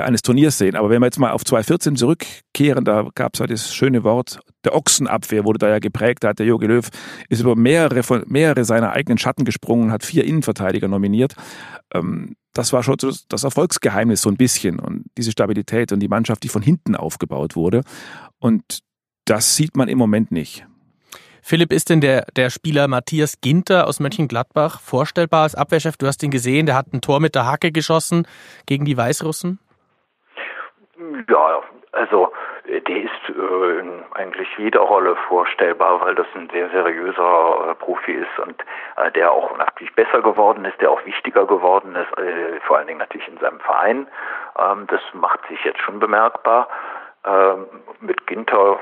eines 0.00 0.22
Turniers 0.22 0.58
sehen. 0.58 0.76
Aber 0.76 0.90
wenn 0.90 1.00
wir 1.00 1.06
jetzt 1.06 1.18
mal 1.18 1.32
auf 1.32 1.44
2014 1.44 1.96
zurückkehren, 1.96 2.84
da 2.84 3.08
gab 3.14 3.34
es 3.34 3.40
ja 3.40 3.46
das 3.46 3.74
schöne 3.74 4.04
Wort, 4.04 4.40
der 4.64 4.74
Ochsenabwehr 4.74 5.44
wurde 5.44 5.58
da 5.58 5.68
ja 5.68 5.78
geprägt. 5.78 6.24
Da 6.24 6.28
hat 6.28 6.38
der 6.38 6.46
Jogi 6.46 6.66
Löw 6.66 6.88
ist 7.28 7.40
über 7.40 7.56
mehrere, 7.56 8.02
von, 8.02 8.24
mehrere 8.26 8.64
seiner 8.64 8.92
eigenen 8.92 9.18
Schatten 9.18 9.44
gesprungen, 9.44 9.92
hat 9.92 10.04
vier 10.04 10.24
Innenverteidiger 10.24 10.88
nominiert. 10.88 11.34
Ähm, 11.94 12.36
das 12.54 12.72
war 12.72 12.82
schon 12.82 12.96
das 13.28 13.44
Erfolgsgeheimnis 13.44 14.22
so 14.22 14.28
ein 14.28 14.36
bisschen 14.36 14.78
und 14.78 15.04
diese 15.16 15.32
Stabilität 15.32 15.90
und 15.92 16.00
die 16.00 16.08
Mannschaft, 16.08 16.42
die 16.42 16.48
von 16.48 16.62
hinten 16.62 16.96
aufgebaut 16.96 17.56
wurde. 17.56 17.82
Und 18.38 18.80
das 19.24 19.56
sieht 19.56 19.76
man 19.76 19.88
im 19.88 19.98
Moment 19.98 20.32
nicht. 20.32 20.66
Philipp, 21.44 21.72
ist 21.72 21.90
denn 21.90 22.00
der, 22.00 22.26
der 22.36 22.50
Spieler 22.50 22.86
Matthias 22.86 23.40
Ginter 23.40 23.88
aus 23.88 23.98
Mönchengladbach 23.98 24.80
vorstellbar 24.80 25.42
als 25.42 25.54
Abwehrchef? 25.56 25.96
Du 25.96 26.06
hast 26.06 26.22
ihn 26.22 26.30
gesehen, 26.30 26.66
der 26.66 26.76
hat 26.76 26.92
ein 26.92 27.00
Tor 27.00 27.18
mit 27.18 27.34
der 27.34 27.46
Hacke 27.46 27.72
geschossen 27.72 28.26
gegen 28.66 28.84
die 28.84 28.96
Weißrussen. 28.96 29.58
Ja, 31.28 31.62
also 31.92 32.32
der 32.66 32.96
ist 32.96 33.28
äh, 33.28 33.82
eigentlich 34.14 34.48
jeder 34.56 34.80
Rolle 34.80 35.16
vorstellbar, 35.28 36.00
weil 36.00 36.14
das 36.14 36.26
ein 36.34 36.48
sehr 36.50 36.68
seriöser 36.70 37.70
äh, 37.70 37.74
Profi 37.74 38.12
ist 38.12 38.38
und 38.38 38.62
äh, 38.96 39.10
der 39.12 39.30
auch 39.30 39.56
natürlich 39.58 39.94
besser 39.94 40.22
geworden 40.22 40.64
ist, 40.64 40.80
der 40.80 40.90
auch 40.90 41.04
wichtiger 41.04 41.46
geworden 41.46 41.94
ist, 41.96 42.18
äh, 42.18 42.60
vor 42.60 42.78
allen 42.78 42.86
Dingen 42.86 43.00
natürlich 43.00 43.28
in 43.28 43.38
seinem 43.38 43.60
Verein. 43.60 44.06
Ähm, 44.58 44.86
das 44.88 45.00
macht 45.12 45.46
sich 45.48 45.62
jetzt 45.64 45.80
schon 45.80 45.98
bemerkbar. 45.98 46.68
Ähm, 47.24 47.66
mit 48.00 48.26
Ginter 48.26 48.78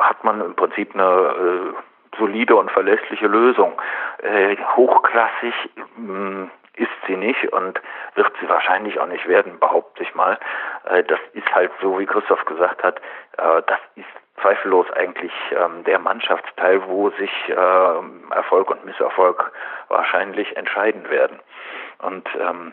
hat 0.00 0.22
man 0.24 0.40
im 0.40 0.54
Prinzip 0.54 0.94
eine 0.94 1.74
äh, 1.74 2.18
solide 2.18 2.56
und 2.56 2.70
verlässliche 2.70 3.26
Lösung. 3.26 3.80
Äh, 4.22 4.56
hochklassig 4.76 5.54
mh, 5.96 6.08
hm, 6.08 6.50
ist 6.74 6.90
sie 7.06 7.16
nicht 7.16 7.52
und 7.52 7.80
wird 8.14 8.32
sie 8.40 8.48
wahrscheinlich 8.48 8.98
auch 9.00 9.06
nicht 9.06 9.26
werden, 9.28 9.58
behaupte 9.58 10.02
ich 10.02 10.14
mal. 10.14 10.38
Äh, 10.84 11.02
das 11.04 11.20
ist 11.32 11.54
halt 11.54 11.70
so, 11.80 11.98
wie 11.98 12.06
Christoph 12.06 12.44
gesagt 12.44 12.82
hat, 12.82 13.00
äh, 13.38 13.62
das 13.66 13.78
ist 13.96 14.06
zweifellos 14.40 14.90
eigentlich 14.92 15.32
ähm, 15.52 15.84
der 15.84 15.98
Mannschaftsteil, 15.98 16.82
wo 16.86 17.10
sich 17.10 17.30
äh, 17.48 18.34
Erfolg 18.34 18.70
und 18.70 18.84
Misserfolg 18.84 19.52
wahrscheinlich 19.88 20.56
entscheiden 20.56 21.08
werden. 21.10 21.40
Und 21.98 22.26
ähm, 22.38 22.72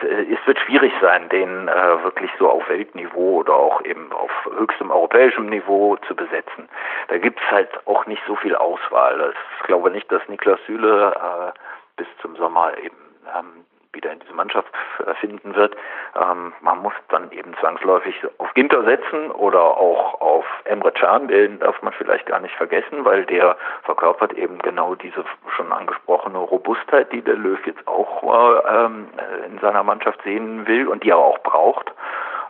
es, 0.00 0.46
wird 0.46 0.58
schwierig 0.60 0.92
sein, 1.02 1.28
den 1.28 1.66
wirklich 1.66 2.30
so 2.38 2.48
auf 2.48 2.66
Weltniveau 2.70 3.40
oder 3.40 3.54
auch 3.54 3.84
eben 3.84 4.10
auf 4.10 4.30
höchstem 4.58 4.90
europäischem 4.90 5.46
Niveau 5.46 5.96
zu 6.08 6.16
besetzen. 6.16 6.68
Da 7.08 7.18
gibt 7.18 7.38
es 7.38 7.50
halt 7.50 7.68
auch 7.86 8.06
nicht 8.06 8.22
so 8.26 8.34
viel 8.36 8.56
Auswahl. 8.56 9.34
Ich 9.60 9.66
glaube 9.66 9.90
nicht, 9.90 10.10
dass 10.10 10.26
Niklas 10.28 10.58
Süle 10.66 11.52
bis 12.00 12.08
zum 12.22 12.34
Sommer 12.36 12.78
eben 12.78 12.96
ähm, 13.36 13.66
wieder 13.92 14.10
in 14.10 14.20
diese 14.20 14.32
Mannschaft 14.32 14.72
finden 15.20 15.54
wird. 15.54 15.76
Ähm, 16.18 16.54
man 16.62 16.78
muss 16.78 16.94
dann 17.10 17.30
eben 17.32 17.54
zwangsläufig 17.60 18.14
auf 18.38 18.54
Ginter 18.54 18.84
setzen 18.84 19.30
oder 19.32 19.60
auch 19.60 20.18
auf 20.22 20.46
Emre 20.64 20.92
Can, 20.92 21.28
den 21.28 21.58
darf 21.58 21.82
man 21.82 21.92
vielleicht 21.92 22.24
gar 22.24 22.40
nicht 22.40 22.54
vergessen, 22.54 23.04
weil 23.04 23.26
der 23.26 23.58
verkörpert 23.82 24.32
eben 24.32 24.58
genau 24.60 24.94
diese 24.94 25.24
schon 25.54 25.72
angesprochene 25.72 26.38
Robustheit, 26.38 27.12
die 27.12 27.20
der 27.20 27.36
Löw 27.36 27.58
jetzt 27.66 27.86
auch 27.86 28.22
äh, 28.22 28.84
ähm, 28.86 29.08
in 29.46 29.58
seiner 29.58 29.82
Mannschaft 29.82 30.22
sehen 30.22 30.66
will 30.66 30.88
und 30.88 31.04
die 31.04 31.10
er 31.10 31.18
auch 31.18 31.38
braucht. 31.40 31.92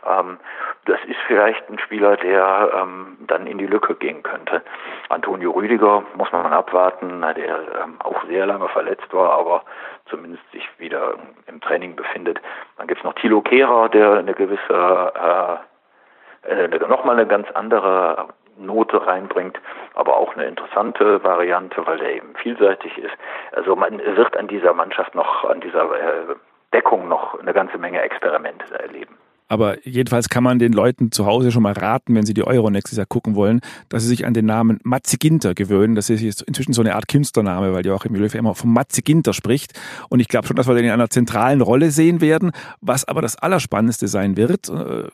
Ähm, 0.07 0.39
das 0.85 0.99
ist 1.05 1.19
vielleicht 1.27 1.69
ein 1.69 1.77
Spieler, 1.79 2.17
der 2.17 2.71
ähm, 2.75 3.17
dann 3.27 3.45
in 3.45 3.59
die 3.59 3.67
Lücke 3.67 3.95
gehen 3.95 4.23
könnte. 4.23 4.61
Antonio 5.09 5.51
Rüdiger 5.51 6.03
muss 6.15 6.31
man 6.31 6.51
abwarten, 6.51 7.21
der 7.21 7.59
ähm, 7.83 7.95
auch 7.99 8.25
sehr 8.25 8.45
lange 8.47 8.67
verletzt 8.69 9.13
war, 9.13 9.31
aber 9.33 9.63
zumindest 10.09 10.43
sich 10.51 10.67
wieder 10.79 11.15
im 11.47 11.61
Training 11.61 11.95
befindet. 11.95 12.41
Dann 12.77 12.87
gibt 12.87 12.99
es 12.99 13.03
noch 13.03 13.13
Thilo 13.13 13.41
Kehrer, 13.41 13.89
der 13.89 14.13
eine 14.13 14.33
gewisse, 14.33 15.59
äh, 16.47 16.65
äh, 16.65 16.87
nochmal 16.87 17.15
eine 17.15 17.27
ganz 17.27 17.47
andere 17.51 18.29
Note 18.57 19.05
reinbringt, 19.05 19.59
aber 19.93 20.17
auch 20.17 20.33
eine 20.35 20.45
interessante 20.45 21.23
Variante, 21.23 21.85
weil 21.85 21.99
der 21.99 22.15
eben 22.15 22.35
vielseitig 22.35 22.97
ist. 22.97 23.13
Also 23.51 23.75
man 23.75 23.99
wird 23.99 24.35
an 24.35 24.47
dieser 24.47 24.73
Mannschaft 24.73 25.13
noch, 25.13 25.45
an 25.45 25.61
dieser 25.61 25.83
äh, 25.83 26.35
Deckung 26.73 27.07
noch 27.07 27.39
eine 27.39 27.53
ganze 27.53 27.77
Menge 27.77 28.01
Experimente 28.01 28.79
erleben. 28.79 29.17
Aber 29.51 29.85
jedenfalls 29.85 30.29
kann 30.29 30.45
man 30.45 30.59
den 30.59 30.71
Leuten 30.71 31.11
zu 31.11 31.25
Hause 31.25 31.51
schon 31.51 31.63
mal 31.63 31.73
raten, 31.73 32.15
wenn 32.15 32.25
sie 32.25 32.33
die 32.33 32.45
Euro 32.45 32.69
nächstes 32.69 32.97
Jahr 32.97 33.05
gucken 33.05 33.35
wollen, 33.35 33.59
dass 33.89 34.03
sie 34.03 34.07
sich 34.07 34.25
an 34.25 34.33
den 34.33 34.45
Namen 34.45 34.79
Matze 34.85 35.17
Ginter 35.17 35.53
gewöhnen. 35.55 35.93
Das 35.93 36.09
ist 36.09 36.41
inzwischen 36.43 36.71
so 36.71 36.81
eine 36.81 36.95
Art 36.95 37.09
Künstlername, 37.09 37.73
weil 37.73 37.85
Joachim 37.85 38.15
Löw 38.15 38.33
immer 38.33 38.55
von 38.55 38.71
Matze 38.71 39.01
Ginter 39.01 39.33
spricht. 39.33 39.77
Und 40.07 40.21
ich 40.21 40.29
glaube 40.29 40.47
schon, 40.47 40.55
dass 40.55 40.69
wir 40.69 40.75
den 40.75 40.85
in 40.85 40.91
einer 40.91 41.09
zentralen 41.09 41.59
Rolle 41.59 41.91
sehen 41.91 42.21
werden. 42.21 42.51
Was 42.79 43.03
aber 43.03 43.21
das 43.21 43.35
Allerspannendste 43.35 44.07
sein 44.07 44.37
wird, 44.37 44.69
äh, 44.69 45.09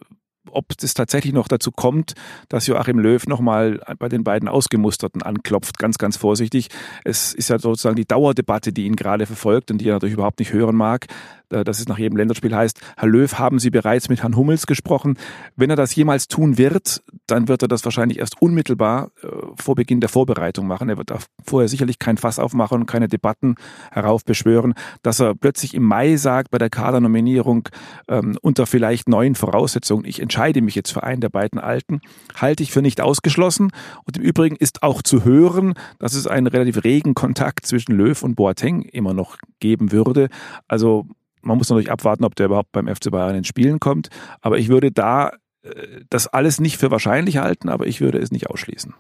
ob 0.52 0.66
es 0.82 0.94
tatsächlich 0.94 1.34
noch 1.34 1.48
dazu 1.48 1.72
kommt, 1.72 2.14
dass 2.50 2.68
Joachim 2.68 3.00
Löw 3.00 3.26
nochmal 3.28 3.82
bei 4.00 4.10
den 4.10 4.24
beiden 4.24 4.48
Ausgemusterten 4.48 5.22
anklopft, 5.22 5.78
ganz, 5.78 5.98
ganz 5.98 6.18
vorsichtig. 6.18 6.70
Es 7.04 7.34
ist 7.34 7.50
ja 7.50 7.60
sozusagen 7.60 7.96
die 7.96 8.06
Dauerdebatte, 8.06 8.72
die 8.72 8.86
ihn 8.86 8.96
gerade 8.96 9.26
verfolgt 9.26 9.72
und 9.72 9.80
die 9.80 9.90
er 9.90 9.94
natürlich 9.94 10.14
überhaupt 10.14 10.40
nicht 10.40 10.54
hören 10.54 10.76
mag. 10.76 11.08
Äh, 11.50 11.64
dass 11.64 11.80
es 11.80 11.88
nach 11.88 11.98
jedem 11.98 12.18
Länderspiel 12.18 12.56
heißt, 12.56 12.80
Herr 12.98 13.08
Löw, 13.08 13.34
haben 13.34 13.60
Sie 13.60 13.70
bereits 13.70 14.10
mit 14.10 14.22
Herrn 14.24 14.36
Hummels 14.36 14.68
gesprochen? 14.68 15.18
Wenn 15.56 15.70
er 15.70 15.76
das 15.76 15.96
jemals 15.96 16.28
tun 16.28 16.58
wird, 16.58 17.02
dann 17.26 17.48
wird 17.48 17.62
er 17.62 17.68
das 17.68 17.86
wahrscheinlich 17.86 18.20
erst 18.20 18.42
unmittelbar 18.42 19.12
äh, 19.22 19.28
vor 19.56 19.76
Beginn 19.76 20.00
der 20.00 20.10
Vorbereitung 20.10 20.68
machen. 20.68 20.90
Er 20.90 20.98
wird 20.98 21.14
vorher 21.46 21.70
sicherlich 21.70 22.00
kein 22.00 22.18
Fass 22.18 22.40
aufmachen 22.40 22.82
und 22.82 22.86
keine 22.86 23.08
Debatten 23.08 23.56
heraufbeschwören. 23.92 24.74
Dass 25.04 25.20
er 25.20 25.36
plötzlich 25.36 25.74
im 25.74 25.84
Mai 25.84 26.18
sagt 26.18 26.52
bei 26.52 26.58
der 26.58 26.70
Kadernominierung 26.70 27.70
ähm, 28.08 28.38
unter 28.42 28.66
vielleicht 28.66 29.08
neuen 29.08 29.36
Voraussetzungen, 29.36 30.06
ich 30.06 30.22
entscheide 30.22 30.62
mich 30.62 30.76
jetzt 30.76 30.92
für 30.92 31.04
einen 31.04 31.22
der 31.22 31.30
beiden 31.30 31.60
Alten, 31.60 32.02
halte 32.36 32.64
ich 32.64 32.72
für 32.72 32.82
nicht 32.82 33.02
ausgeschlossen. 33.02 33.72
Und 34.06 34.18
im 34.18 34.24
Übrigen 34.24 34.56
ist 34.56 34.84
auch 34.84 35.02
zu 35.02 35.24
hören, 35.24 35.74
dass 36.00 36.14
es 36.14 36.28
einen 36.28 36.48
relativ 36.48 36.84
regen 36.84 37.14
Kontakt 37.14 37.66
zwischen 37.66 37.96
Löw 37.96 38.22
und 38.22 38.36
Boateng 38.36 38.82
immer 38.82 39.14
noch 39.14 39.38
geben 39.60 39.92
würde. 39.92 40.30
Also 40.68 41.08
man 41.42 41.58
muss 41.58 41.70
natürlich 41.70 41.92
abwarten, 41.92 42.24
ob 42.24 42.36
der 42.36 42.48
überhaupt 42.48 42.72
beim 42.72 42.88
FC 42.88 43.12
Bayern 43.12 43.36
ins 43.36 43.48
Spielen 43.48 43.80
kommt. 43.80 44.10
Aber 44.42 44.58
ich 44.58 44.70
würde 44.70 44.92
da 44.92 45.32
äh, 45.64 46.02
das 46.10 46.28
alles 46.28 46.60
nicht 46.60 46.78
für 46.78 46.92
wahrscheinlich 46.92 47.38
halten, 47.38 47.70
aber 47.70 47.88
ich 47.88 48.02
würde 48.02 48.20
es 48.20 48.32
nicht 48.32 48.50
ausschließen. 48.50 48.94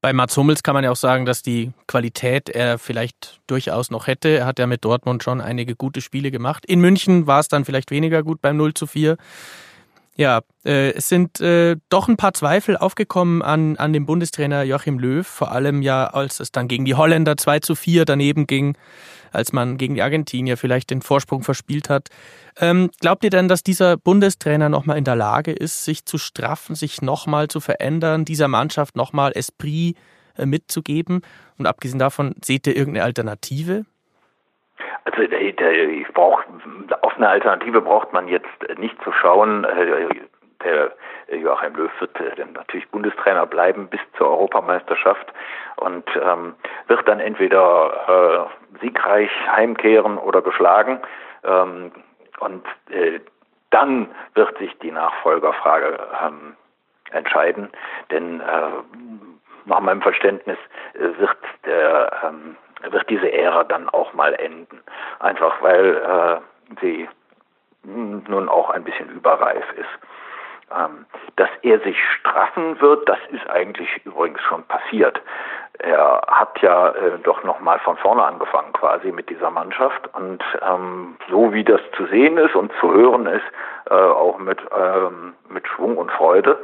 Bei 0.00 0.12
Mats 0.12 0.36
Hummels 0.36 0.62
kann 0.62 0.74
man 0.74 0.84
ja 0.84 0.92
auch 0.92 0.96
sagen, 0.96 1.26
dass 1.26 1.42
die 1.42 1.72
Qualität 1.88 2.48
er 2.48 2.78
vielleicht 2.78 3.40
durchaus 3.48 3.90
noch 3.90 4.06
hätte. 4.06 4.28
Er 4.28 4.46
hat 4.46 4.60
ja 4.60 4.68
mit 4.68 4.84
Dortmund 4.84 5.24
schon 5.24 5.40
einige 5.40 5.74
gute 5.74 6.00
Spiele 6.00 6.30
gemacht. 6.30 6.64
In 6.66 6.80
München 6.80 7.26
war 7.26 7.40
es 7.40 7.48
dann 7.48 7.64
vielleicht 7.64 7.90
weniger 7.90 8.22
gut 8.22 8.40
beim 8.40 8.56
0 8.56 8.74
zu 8.74 8.86
4. 8.86 9.16
Ja, 10.14 10.42
äh, 10.64 10.92
es 10.92 11.08
sind 11.08 11.40
äh, 11.40 11.76
doch 11.88 12.08
ein 12.08 12.16
paar 12.16 12.32
Zweifel 12.32 12.76
aufgekommen 12.76 13.42
an, 13.42 13.76
an 13.76 13.92
dem 13.92 14.06
Bundestrainer 14.06 14.62
Joachim 14.62 15.00
Löw, 15.00 15.26
vor 15.26 15.50
allem 15.50 15.82
ja, 15.82 16.06
als 16.06 16.38
es 16.38 16.52
dann 16.52 16.68
gegen 16.68 16.84
die 16.84 16.94
Holländer 16.94 17.36
2 17.36 17.60
zu 17.60 17.74
4 17.74 18.04
daneben 18.04 18.46
ging 18.46 18.76
als 19.32 19.52
man 19.52 19.76
gegen 19.76 19.94
die 19.94 20.02
Argentinier 20.02 20.56
vielleicht 20.56 20.90
den 20.90 21.02
Vorsprung 21.02 21.42
verspielt 21.42 21.88
hat. 21.90 22.08
Ähm, 22.60 22.90
glaubt 23.00 23.24
ihr 23.24 23.30
denn, 23.30 23.48
dass 23.48 23.62
dieser 23.62 23.96
Bundestrainer 23.96 24.68
nochmal 24.68 24.98
in 24.98 25.04
der 25.04 25.16
Lage 25.16 25.52
ist, 25.52 25.84
sich 25.84 26.04
zu 26.04 26.18
straffen, 26.18 26.74
sich 26.74 27.02
nochmal 27.02 27.48
zu 27.48 27.60
verändern, 27.60 28.24
dieser 28.24 28.48
Mannschaft 28.48 28.96
nochmal 28.96 29.32
Esprit 29.34 29.96
äh, 30.36 30.46
mitzugeben? 30.46 31.22
Und 31.58 31.66
abgesehen 31.66 31.98
davon, 31.98 32.34
seht 32.42 32.66
ihr 32.66 32.76
irgendeine 32.76 33.04
Alternative? 33.04 33.84
Also 35.04 35.22
ich 35.22 36.06
brauch, 36.12 36.42
auf 37.02 37.16
eine 37.16 37.28
Alternative 37.28 37.80
braucht 37.80 38.12
man 38.12 38.28
jetzt 38.28 38.46
nicht 38.78 38.96
zu 39.02 39.12
schauen. 39.12 39.64
Äh, 40.64 40.88
der 41.28 41.38
Joachim 41.38 41.74
Löw 41.76 41.90
wird 42.00 42.18
äh, 42.20 42.44
natürlich 42.52 42.88
Bundestrainer 42.90 43.46
bleiben 43.46 43.88
bis 43.88 44.00
zur 44.16 44.28
Europameisterschaft 44.28 45.32
und 45.76 46.04
ähm, 46.20 46.54
wird 46.86 47.06
dann 47.06 47.20
entweder 47.20 48.48
äh, 48.74 48.80
siegreich 48.80 49.30
heimkehren 49.50 50.18
oder 50.18 50.42
geschlagen. 50.42 51.00
Ähm, 51.44 51.92
und 52.40 52.64
äh, 52.90 53.20
dann 53.70 54.08
wird 54.34 54.56
sich 54.58 54.76
die 54.78 54.90
Nachfolgerfrage 54.90 55.98
ähm, 56.24 56.56
entscheiden, 57.10 57.70
denn 58.10 58.40
äh, 58.40 58.68
nach 59.66 59.80
meinem 59.80 60.02
Verständnis 60.02 60.58
äh, 60.94 61.18
wird 61.18 61.36
der 61.66 62.10
ähm, 62.24 62.56
wird 62.90 63.10
diese 63.10 63.30
Ära 63.32 63.64
dann 63.64 63.88
auch 63.88 64.12
mal 64.12 64.34
enden, 64.34 64.80
einfach 65.18 65.60
weil 65.62 65.96
äh, 65.96 66.40
sie 66.80 67.08
nun 67.82 68.48
auch 68.48 68.70
ein 68.70 68.84
bisschen 68.84 69.08
überreif 69.10 69.64
ist. 69.72 69.88
Ähm, 70.76 71.06
dass 71.36 71.48
er 71.62 71.80
sich 71.80 71.96
straffen 72.18 72.80
wird, 72.80 73.08
das 73.08 73.18
ist 73.30 73.48
eigentlich 73.48 73.88
übrigens 74.04 74.40
schon 74.42 74.64
passiert. 74.64 75.20
Er 75.78 76.20
hat 76.26 76.60
ja 76.60 76.90
äh, 76.90 77.18
doch 77.22 77.44
nochmal 77.44 77.78
von 77.78 77.96
vorne 77.96 78.24
angefangen 78.24 78.72
quasi 78.72 79.12
mit 79.12 79.30
dieser 79.30 79.50
Mannschaft 79.50 80.12
und 80.14 80.42
ähm, 80.60 81.16
so 81.30 81.52
wie 81.52 81.62
das 81.62 81.80
zu 81.96 82.06
sehen 82.06 82.36
ist 82.38 82.54
und 82.56 82.72
zu 82.80 82.92
hören 82.92 83.26
ist, 83.26 83.44
äh, 83.88 83.94
auch 83.94 84.38
mit, 84.38 84.58
ähm, 84.76 85.34
mit 85.48 85.66
Schwung 85.68 85.96
und 85.96 86.10
Freude, 86.10 86.58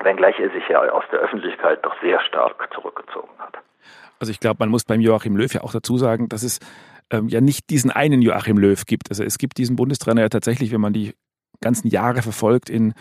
wenngleich 0.00 0.38
er 0.40 0.50
sich 0.50 0.68
ja 0.68 0.80
aus 0.90 1.04
der 1.12 1.20
Öffentlichkeit 1.20 1.84
doch 1.84 1.94
sehr 2.02 2.20
stark 2.20 2.68
zurückgezogen 2.74 3.32
hat. 3.38 3.56
Also 4.18 4.32
ich 4.32 4.40
glaube, 4.40 4.56
man 4.58 4.68
muss 4.68 4.84
beim 4.84 5.00
Joachim 5.00 5.36
Löw 5.36 5.52
ja 5.52 5.62
auch 5.62 5.72
dazu 5.72 5.96
sagen, 5.96 6.28
dass 6.28 6.42
es 6.42 6.58
ähm, 7.10 7.28
ja 7.28 7.40
nicht 7.40 7.70
diesen 7.70 7.90
einen 7.90 8.20
Joachim 8.20 8.58
Löw 8.58 8.84
gibt. 8.84 9.10
Also 9.10 9.22
es 9.22 9.38
gibt 9.38 9.58
diesen 9.58 9.76
Bundestrainer 9.76 10.22
ja 10.22 10.28
tatsächlich, 10.28 10.72
wenn 10.72 10.80
man 10.80 10.92
die 10.92 11.14
ganzen 11.64 11.88
Jahre 11.88 12.22
verfolgt 12.22 12.70
in 12.70 12.94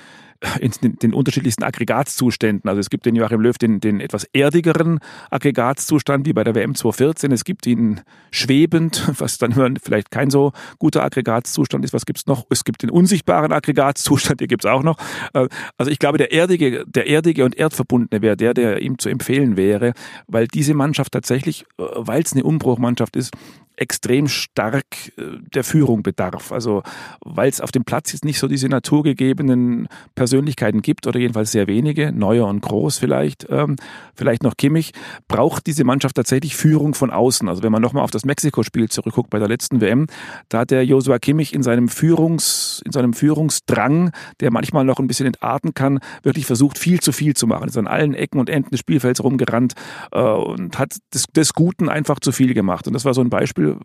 in 0.59 0.71
den, 1.01 1.13
unterschiedlichsten 1.13 1.63
Aggregatzuständen. 1.63 2.69
Also 2.69 2.79
es 2.79 2.89
gibt 2.89 3.05
den 3.05 3.15
Joachim 3.15 3.41
Löw 3.41 3.57
den, 3.57 3.79
den 3.79 3.99
etwas 3.99 4.25
erdigeren 4.33 4.99
Aggregatzustand 5.29 6.25
wie 6.25 6.33
bei 6.33 6.43
der 6.43 6.55
WM 6.55 6.75
2014. 6.75 7.31
Es 7.31 7.43
gibt 7.43 7.65
ihn 7.65 8.01
schwebend, 8.31 9.09
was 9.19 9.37
dann 9.37 9.77
vielleicht 9.81 10.11
kein 10.11 10.29
so 10.29 10.51
guter 10.79 11.03
Aggregatzustand 11.03 11.85
ist. 11.85 11.93
Was 11.93 12.05
gibt's 12.05 12.25
noch? 12.25 12.45
Es 12.49 12.63
gibt 12.63 12.83
den 12.83 12.89
unsichtbaren 12.89 13.51
Aggregatzustand, 13.51 14.39
den 14.41 14.47
gibt's 14.47 14.65
auch 14.65 14.83
noch. 14.83 14.97
Äh, 15.33 15.47
also 15.77 15.91
ich 15.91 15.99
glaube, 15.99 16.17
der 16.17 16.33
erdige, 16.33 16.83
der 16.87 17.07
erdige 17.07 17.45
und 17.45 17.55
erdverbundene 17.55 18.21
wäre 18.21 18.35
der, 18.35 18.53
der 18.53 18.81
ihm 18.81 18.99
zu 18.99 19.09
empfehlen 19.09 19.55
wäre, 19.55 19.93
weil 20.27 20.47
diese 20.47 20.73
Mannschaft 20.73 21.13
tatsächlich, 21.13 21.63
äh, 21.77 21.83
weil 21.95 22.21
es 22.21 22.33
eine 22.33 22.43
Umbruchmannschaft 22.43 23.15
ist, 23.15 23.31
extrem 23.75 24.27
stark 24.27 24.85
äh, 25.17 25.37
der 25.53 25.63
Führung 25.63 26.03
bedarf. 26.03 26.51
Also 26.51 26.83
weil 27.21 27.49
es 27.49 27.61
auf 27.61 27.71
dem 27.71 27.85
Platz 27.85 28.11
jetzt 28.11 28.25
nicht 28.25 28.39
so 28.39 28.47
diese 28.53 28.69
naturgegebenen 28.69 29.87
Persönlichkeiten 30.15 30.81
gibt 30.81 31.07
oder 31.07 31.19
jedenfalls 31.19 31.51
sehr 31.51 31.67
wenige, 31.67 32.11
Neuer 32.11 32.47
und 32.47 32.61
Groß 32.61 32.97
vielleicht, 32.97 33.47
ähm, 33.49 33.75
vielleicht 34.15 34.43
noch 34.43 34.55
Kimmich, 34.55 34.91
braucht 35.27 35.67
diese 35.67 35.83
Mannschaft 35.83 36.15
tatsächlich 36.15 36.55
Führung 36.55 36.93
von 36.93 37.11
außen. 37.11 37.49
Also 37.49 37.63
wenn 37.63 37.71
man 37.71 37.81
nochmal 37.81 38.03
auf 38.03 38.11
das 38.11 38.25
Mexiko-Spiel 38.25 38.89
zurückguckt 38.89 39.29
bei 39.29 39.39
der 39.39 39.47
letzten 39.47 39.81
WM, 39.81 40.07
da 40.49 40.59
hat 40.59 40.71
der 40.71 40.85
Josua 40.85 41.19
Kimmich 41.19 41.53
in 41.53 41.63
seinem 41.63 41.89
Führungs, 41.89 42.81
in 42.85 42.91
seinem 42.91 43.13
Führungsdrang, 43.13 44.11
der 44.39 44.51
manchmal 44.51 44.85
noch 44.85 44.99
ein 44.99 45.07
bisschen 45.07 45.25
entarten 45.25 45.73
kann, 45.73 45.99
wirklich 46.21 46.45
versucht, 46.45 46.77
viel 46.77 46.99
zu 46.99 47.11
viel 47.11 47.35
zu 47.35 47.47
machen. 47.47 47.67
Ist 47.67 47.77
an 47.77 47.87
allen 47.87 48.13
Ecken 48.13 48.39
und 48.39 48.49
Enden 48.49 48.69
des 48.69 48.79
Spielfelds 48.79 49.23
rumgerannt 49.23 49.73
äh, 50.11 50.21
und 50.21 50.77
hat 50.77 50.95
des, 51.13 51.25
des 51.35 51.53
Guten 51.53 51.89
einfach 51.89 52.19
zu 52.19 52.31
viel 52.31 52.53
gemacht. 52.53 52.87
Und 52.87 52.93
das 52.93 53.05
war 53.05 53.13
so 53.13 53.21
ein 53.21 53.29
Beispiel, 53.29 53.77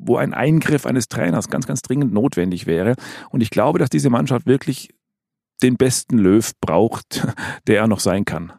wo 0.00 0.16
ein 0.16 0.34
Eingriff 0.34 0.86
eines 0.86 1.08
Trainers 1.08 1.48
ganz, 1.48 1.66
ganz 1.66 1.82
dringend 1.82 2.12
notwendig 2.12 2.66
wäre. 2.66 2.94
Und 3.30 3.42
ich 3.42 3.50
glaube, 3.50 3.78
dass 3.78 3.90
diese 3.98 4.10
Mannschaft 4.10 4.46
wirklich 4.46 4.94
den 5.60 5.76
besten 5.76 6.18
Löw 6.18 6.48
braucht, 6.60 7.26
der 7.66 7.80
er 7.80 7.88
noch 7.88 7.98
sein 7.98 8.24
kann. 8.24 8.52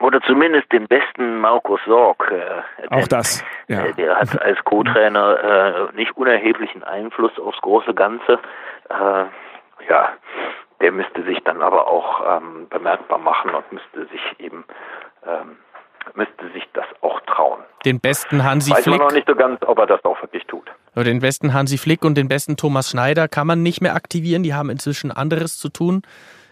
Oder 0.00 0.20
zumindest 0.22 0.70
den 0.72 0.86
besten 0.88 1.38
Markus 1.38 1.80
Sorg. 1.86 2.30
Äh, 2.30 2.88
Auch 2.90 3.08
das. 3.08 3.44
Ja. 3.68 3.84
Äh, 3.84 3.94
der 3.94 4.14
hat 4.14 4.40
als 4.40 4.62
Co-Trainer 4.62 5.90
äh, 5.90 5.96
nicht 5.96 6.16
unerheblichen 6.16 6.84
Einfluss 6.84 7.36
aufs 7.36 7.60
große 7.62 7.94
Ganze. 7.94 8.38
Äh, 8.88 9.24
ja, 9.88 10.12
der 10.80 10.92
müsste 10.92 11.24
sich 11.24 11.42
dann 11.42 11.62
aber 11.62 11.88
auch 11.88 12.22
ähm, 12.36 12.68
bemerkbar 12.70 13.18
machen 13.18 13.50
und 13.50 13.72
müsste 13.72 14.06
sich 14.06 14.20
eben 14.38 14.64
ähm, 15.26 15.56
müsste 16.14 16.48
sich 16.52 16.62
das 16.74 16.86
auch 17.00 17.20
trauen. 17.22 17.58
Den 17.84 17.98
besten 17.98 18.44
Hansi 18.44 18.70
Weiß 18.70 18.84
Flick. 18.84 18.94
Weiß 18.94 18.98
man 19.00 19.08
noch 19.08 19.14
nicht 19.14 19.26
so 19.26 19.34
ganz, 19.34 19.60
ob 19.64 19.80
er 19.80 19.86
das 19.86 20.04
auch 20.04 20.22
wirklich 20.22 20.46
tut. 20.46 20.70
Den 21.04 21.20
besten 21.20 21.52
Hansi 21.52 21.78
Flick 21.78 22.04
und 22.04 22.16
den 22.16 22.28
besten 22.28 22.56
Thomas 22.56 22.90
Schneider 22.90 23.28
kann 23.28 23.46
man 23.46 23.62
nicht 23.62 23.80
mehr 23.80 23.94
aktivieren. 23.94 24.42
Die 24.42 24.54
haben 24.54 24.70
inzwischen 24.70 25.10
anderes 25.10 25.58
zu 25.58 25.68
tun. 25.68 26.02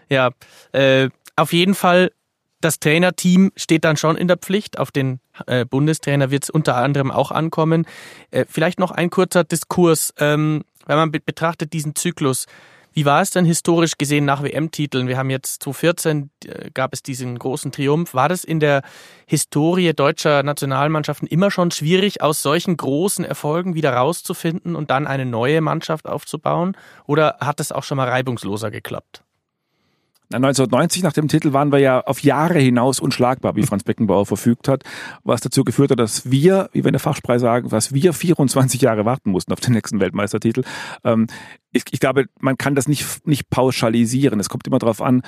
Ja, 0.09 0.31
äh, 0.71 1.09
auf 1.35 1.51
jeden 1.51 1.75
Fall, 1.75 2.11
das 2.61 2.79
Trainerteam 2.79 3.51
steht 3.55 3.83
dann 3.83 3.97
schon 3.97 4.15
in 4.15 4.27
der 4.27 4.37
Pflicht. 4.37 4.79
Auf 4.79 4.91
den 4.91 5.19
äh, 5.47 5.65
Bundestrainer 5.65 6.31
wird 6.31 6.43
es 6.43 6.49
unter 6.49 6.75
anderem 6.75 7.11
auch 7.11 7.31
ankommen. 7.31 7.85
Äh, 8.31 8.45
vielleicht 8.47 8.79
noch 8.79 8.91
ein 8.91 9.09
kurzer 9.09 9.43
Diskurs. 9.43 10.13
Ähm, 10.17 10.63
wenn 10.85 10.97
man 10.97 11.11
betrachtet 11.11 11.73
diesen 11.73 11.95
Zyklus, 11.95 12.45
wie 12.95 13.03
war 13.03 13.21
es 13.21 13.29
denn 13.29 13.43
historisch 13.43 13.97
gesehen 13.97 14.23
nach 14.23 14.41
WM-Titeln? 14.41 15.09
Wir 15.09 15.17
haben 15.17 15.29
jetzt 15.29 15.61
2014 15.63 16.29
äh, 16.45 16.71
gab 16.73 16.93
es 16.93 17.03
diesen 17.03 17.37
großen 17.37 17.73
Triumph. 17.73 18.13
War 18.13 18.29
das 18.29 18.45
in 18.45 18.61
der 18.61 18.83
Historie 19.27 19.91
deutscher 19.93 20.43
Nationalmannschaften 20.43 21.27
immer 21.27 21.51
schon 21.51 21.71
schwierig, 21.71 22.21
aus 22.21 22.41
solchen 22.41 22.77
großen 22.77 23.25
Erfolgen 23.25 23.75
wieder 23.75 23.93
rauszufinden 23.93 24.77
und 24.77 24.91
dann 24.91 25.07
eine 25.07 25.25
neue 25.25 25.59
Mannschaft 25.59 26.07
aufzubauen? 26.07 26.77
Oder 27.05 27.35
hat 27.41 27.59
es 27.59 27.73
auch 27.73 27.83
schon 27.83 27.97
mal 27.97 28.07
reibungsloser 28.07 28.71
geklappt? 28.71 29.24
1990 30.35 31.03
nach 31.03 31.13
dem 31.13 31.27
Titel 31.27 31.53
waren 31.53 31.71
wir 31.71 31.79
ja 31.79 32.01
auf 32.01 32.21
Jahre 32.21 32.59
hinaus 32.59 32.99
unschlagbar, 32.99 33.55
wie 33.55 33.63
Franz 33.63 33.83
Beckenbauer 33.83 34.25
verfügt 34.25 34.67
hat, 34.67 34.83
was 35.23 35.41
dazu 35.41 35.63
geführt 35.63 35.91
hat, 35.91 35.99
dass 35.99 36.29
wir, 36.29 36.69
wie 36.73 36.83
wir 36.83 36.89
in 36.89 36.93
der 36.93 36.99
Fachsprache 36.99 37.39
sagen, 37.39 37.71
was 37.71 37.93
wir 37.93 38.13
24 38.13 38.81
Jahre 38.81 39.05
warten 39.05 39.31
mussten 39.31 39.53
auf 39.53 39.59
den 39.59 39.73
nächsten 39.73 39.99
Weltmeistertitel. 39.99 40.63
Ähm, 41.03 41.27
ich, 41.71 41.83
ich, 41.91 41.99
glaube, 41.99 42.25
man 42.39 42.57
kann 42.57 42.75
das 42.75 42.87
nicht, 42.87 43.27
nicht 43.27 43.49
pauschalisieren. 43.49 44.39
Es 44.39 44.49
kommt 44.49 44.65
immer 44.67 44.79
darauf 44.79 45.01
an, 45.01 45.23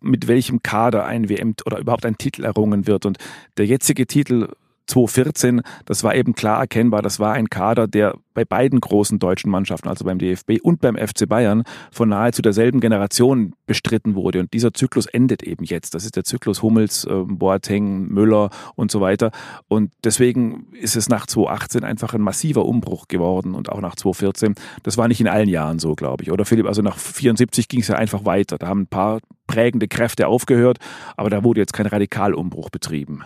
mit 0.00 0.26
welchem 0.26 0.62
Kader 0.62 1.04
ein 1.04 1.28
WM 1.28 1.54
oder 1.64 1.78
überhaupt 1.78 2.04
ein 2.04 2.18
Titel 2.18 2.44
errungen 2.44 2.86
wird. 2.86 3.06
Und 3.06 3.18
der 3.56 3.66
jetzige 3.66 4.06
Titel 4.06 4.48
2014, 4.86 5.62
das 5.84 6.04
war 6.04 6.14
eben 6.14 6.34
klar 6.34 6.60
erkennbar, 6.60 7.02
das 7.02 7.20
war 7.20 7.32
ein 7.32 7.48
Kader, 7.48 7.86
der 7.86 8.14
bei 8.34 8.44
beiden 8.44 8.80
großen 8.80 9.18
deutschen 9.18 9.50
Mannschaften, 9.50 9.88
also 9.88 10.04
beim 10.04 10.18
DFB 10.18 10.58
und 10.62 10.80
beim 10.80 10.96
FC 10.96 11.28
Bayern, 11.28 11.64
von 11.90 12.08
nahezu 12.08 12.42
derselben 12.42 12.80
Generation 12.80 13.54
bestritten 13.66 14.14
wurde. 14.14 14.40
Und 14.40 14.52
dieser 14.52 14.72
Zyklus 14.72 15.06
endet 15.06 15.42
eben 15.42 15.64
jetzt. 15.64 15.94
Das 15.94 16.04
ist 16.04 16.16
der 16.16 16.24
Zyklus 16.24 16.62
Hummels, 16.62 17.04
äh, 17.04 17.12
Boateng, 17.26 18.08
Müller 18.08 18.50
und 18.74 18.90
so 18.90 19.00
weiter. 19.00 19.30
Und 19.68 19.92
deswegen 20.04 20.66
ist 20.72 20.96
es 20.96 21.08
nach 21.08 21.26
2018 21.26 21.84
einfach 21.84 22.14
ein 22.14 22.22
massiver 22.22 22.64
Umbruch 22.64 23.08
geworden 23.08 23.54
und 23.54 23.70
auch 23.70 23.80
nach 23.80 23.96
2014. 23.96 24.54
Das 24.82 24.96
war 24.96 25.08
nicht 25.08 25.20
in 25.20 25.28
allen 25.28 25.48
Jahren 25.48 25.78
so, 25.78 25.94
glaube 25.94 26.24
ich. 26.24 26.32
Oder 26.32 26.44
Philipp, 26.44 26.66
also 26.66 26.82
nach 26.82 26.96
74 26.96 27.68
ging 27.68 27.80
es 27.80 27.88
ja 27.88 27.96
einfach 27.96 28.24
weiter. 28.24 28.58
Da 28.58 28.68
haben 28.68 28.82
ein 28.82 28.86
paar 28.86 29.20
prägende 29.46 29.88
Kräfte 29.88 30.28
aufgehört, 30.28 30.78
aber 31.16 31.28
da 31.28 31.44
wurde 31.44 31.60
jetzt 31.60 31.72
kein 31.72 31.86
Radikalumbruch 31.86 32.70
betrieben. 32.70 33.24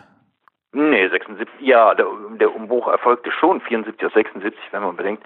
Nee, 0.76 1.08
76, 1.08 1.48
ja, 1.60 1.94
der, 1.94 2.06
der 2.38 2.54
Umbruch 2.54 2.86
erfolgte 2.86 3.32
schon 3.32 3.62
74 3.62 3.98
oder 4.04 4.12
76, 4.12 4.60
wenn 4.72 4.82
man 4.82 4.94
bedenkt, 4.94 5.24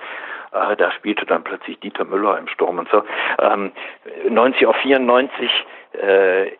äh, 0.52 0.76
da 0.76 0.92
spielte 0.92 1.26
dann 1.26 1.42
plötzlich 1.42 1.80
Dieter 1.80 2.04
Müller 2.04 2.38
im 2.38 2.46
Sturm 2.46 2.78
und 2.78 2.88
so. 2.88 3.02
Ähm, 3.40 3.72
90 4.28 4.64
auf 4.68 4.76
94, 4.76 5.50
äh, 6.00 6.52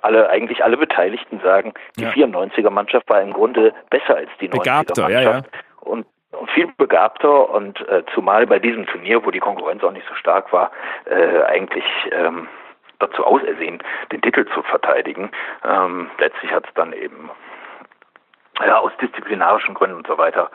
alle, 0.00 0.30
eigentlich 0.30 0.64
alle 0.64 0.78
Beteiligten 0.78 1.40
sagen, 1.40 1.74
die 1.98 2.04
ja. 2.04 2.10
94er 2.10 2.70
Mannschaft 2.70 3.06
war 3.10 3.20
im 3.20 3.34
Grunde 3.34 3.74
besser 3.90 4.16
als 4.16 4.30
die 4.40 4.48
90er 4.48 4.56
Mannschaft. 4.56 4.98
Ja, 5.10 5.20
ja. 5.20 5.42
Und, 5.80 6.06
und 6.30 6.50
viel 6.52 6.68
begabter 6.78 7.50
und 7.50 7.86
äh, 7.86 8.02
zumal 8.14 8.46
bei 8.46 8.58
diesem 8.58 8.86
Turnier, 8.86 9.26
wo 9.26 9.30
die 9.30 9.40
Konkurrenz 9.40 9.84
auch 9.84 9.92
nicht 9.92 10.08
so 10.08 10.14
stark 10.14 10.54
war, 10.54 10.70
äh, 11.04 11.42
eigentlich 11.42 11.84
ähm, 12.12 12.48
dazu 12.98 13.26
ausersehen, 13.26 13.82
den 14.10 14.22
Titel 14.22 14.46
zu 14.54 14.62
verteidigen. 14.62 15.30
Ähm, 15.68 16.10
letztlich 16.18 16.50
hat 16.50 16.66
es 16.66 16.72
dann 16.72 16.94
eben 16.94 17.28
ja, 18.66 18.78
aus 18.78 18.92
disziplinarischen 19.00 19.74
Gründen 19.74 19.96
und 19.96 20.06
so 20.06 20.18
weiter. 20.18 20.50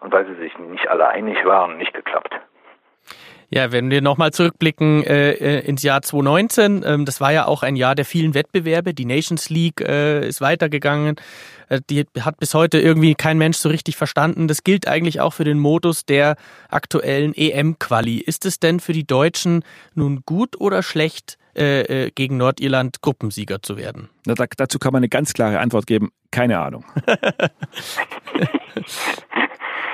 Und 0.00 0.12
weil 0.12 0.26
sie 0.26 0.34
sich 0.34 0.56
nicht 0.58 0.88
alle 0.88 1.08
einig 1.08 1.44
waren, 1.44 1.78
nicht 1.78 1.94
geklappt. 1.94 2.34
Ja, 3.48 3.70
wenn 3.70 3.90
wir 3.90 4.02
nochmal 4.02 4.32
zurückblicken 4.32 5.04
äh, 5.04 5.30
äh 5.30 5.60
ins 5.66 5.82
Jahr 5.82 6.02
2019, 6.02 6.82
ähm, 6.84 7.04
das 7.04 7.20
war 7.20 7.32
ja 7.32 7.46
auch 7.46 7.62
ein 7.62 7.76
Jahr 7.76 7.94
der 7.94 8.04
vielen 8.04 8.34
Wettbewerbe. 8.34 8.92
Die 8.92 9.04
Nations 9.04 9.50
League 9.50 9.80
äh, 9.80 10.26
ist 10.26 10.40
weitergegangen. 10.40 11.14
Äh, 11.68 11.80
die 11.88 12.06
hat 12.20 12.38
bis 12.38 12.54
heute 12.54 12.80
irgendwie 12.80 13.14
kein 13.14 13.38
Mensch 13.38 13.58
so 13.58 13.68
richtig 13.68 13.96
verstanden. 13.96 14.48
Das 14.48 14.64
gilt 14.64 14.88
eigentlich 14.88 15.20
auch 15.20 15.32
für 15.32 15.44
den 15.44 15.60
Modus 15.60 16.04
der 16.04 16.36
aktuellen 16.68 17.34
EM-Quali. 17.34 18.18
Ist 18.18 18.46
es 18.46 18.58
denn 18.58 18.80
für 18.80 18.92
die 18.92 19.06
Deutschen 19.06 19.64
nun 19.94 20.22
gut 20.26 20.60
oder 20.60 20.82
schlecht, 20.82 21.38
äh, 21.56 22.06
äh, 22.06 22.10
gegen 22.10 22.36
Nordirland 22.38 23.00
Gruppensieger 23.00 23.62
zu 23.62 23.76
werden? 23.76 24.10
Na, 24.26 24.34
da, 24.34 24.46
dazu 24.56 24.80
kann 24.80 24.92
man 24.92 25.00
eine 25.00 25.08
ganz 25.08 25.34
klare 25.34 25.60
Antwort 25.60 25.86
geben. 25.86 26.10
Keine 26.36 26.58
Ahnung. 26.58 26.84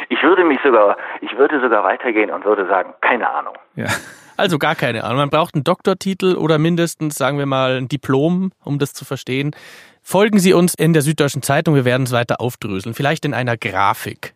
ich 0.09 0.20
würde 0.24 0.44
mich 0.44 0.59
sogar, 0.64 0.96
ich 1.20 1.38
würde 1.38 1.61
sogar 1.61 1.85
weitergehen 1.85 2.33
und 2.33 2.44
würde 2.44 2.66
sagen, 2.66 2.94
keine 3.00 3.31
Ahnung. 3.31 3.55
Ja. 3.76 3.87
Also 4.37 4.59
gar 4.59 4.74
keine 4.74 5.05
Ahnung. 5.05 5.18
Man 5.18 5.31
braucht 5.31 5.55
einen 5.55 5.62
Doktortitel 5.62 6.35
oder 6.35 6.59
mindestens, 6.59 7.14
sagen 7.14 7.38
wir 7.38 7.46
mal, 7.46 7.76
ein 7.76 7.87
Diplom, 7.87 8.50
um 8.64 8.81
das 8.81 8.92
zu 8.92 9.05
verstehen. 9.05 9.55
Folgen 10.02 10.40
Sie 10.40 10.52
uns 10.52 10.74
in 10.74 10.92
der 10.94 11.02
Süddeutschen 11.02 11.42
Zeitung. 11.42 11.76
Wir 11.76 11.85
werden 11.85 12.02
es 12.02 12.12
weiter 12.12 12.40
aufdröseln. 12.40 12.92
Vielleicht 12.92 13.24
in 13.24 13.35
einer 13.35 13.57
Grafik. 13.57 14.35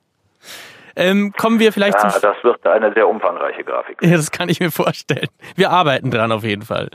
Ähm, 0.94 1.32
kommen 1.36 1.58
wir 1.58 1.72
vielleicht 1.72 2.00
ja, 2.00 2.20
das 2.20 2.36
wird 2.44 2.64
eine 2.68 2.92
sehr 2.94 3.08
umfangreiche 3.08 3.64
Grafik. 3.64 4.00
Ja, 4.00 4.16
das 4.16 4.30
kann 4.30 4.48
ich 4.48 4.60
mir 4.60 4.70
vorstellen. 4.70 5.28
Wir 5.56 5.70
arbeiten 5.70 6.12
dran 6.12 6.30
auf 6.30 6.44
jeden 6.44 6.62
Fall. 6.62 6.88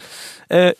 Äh, 0.47 0.71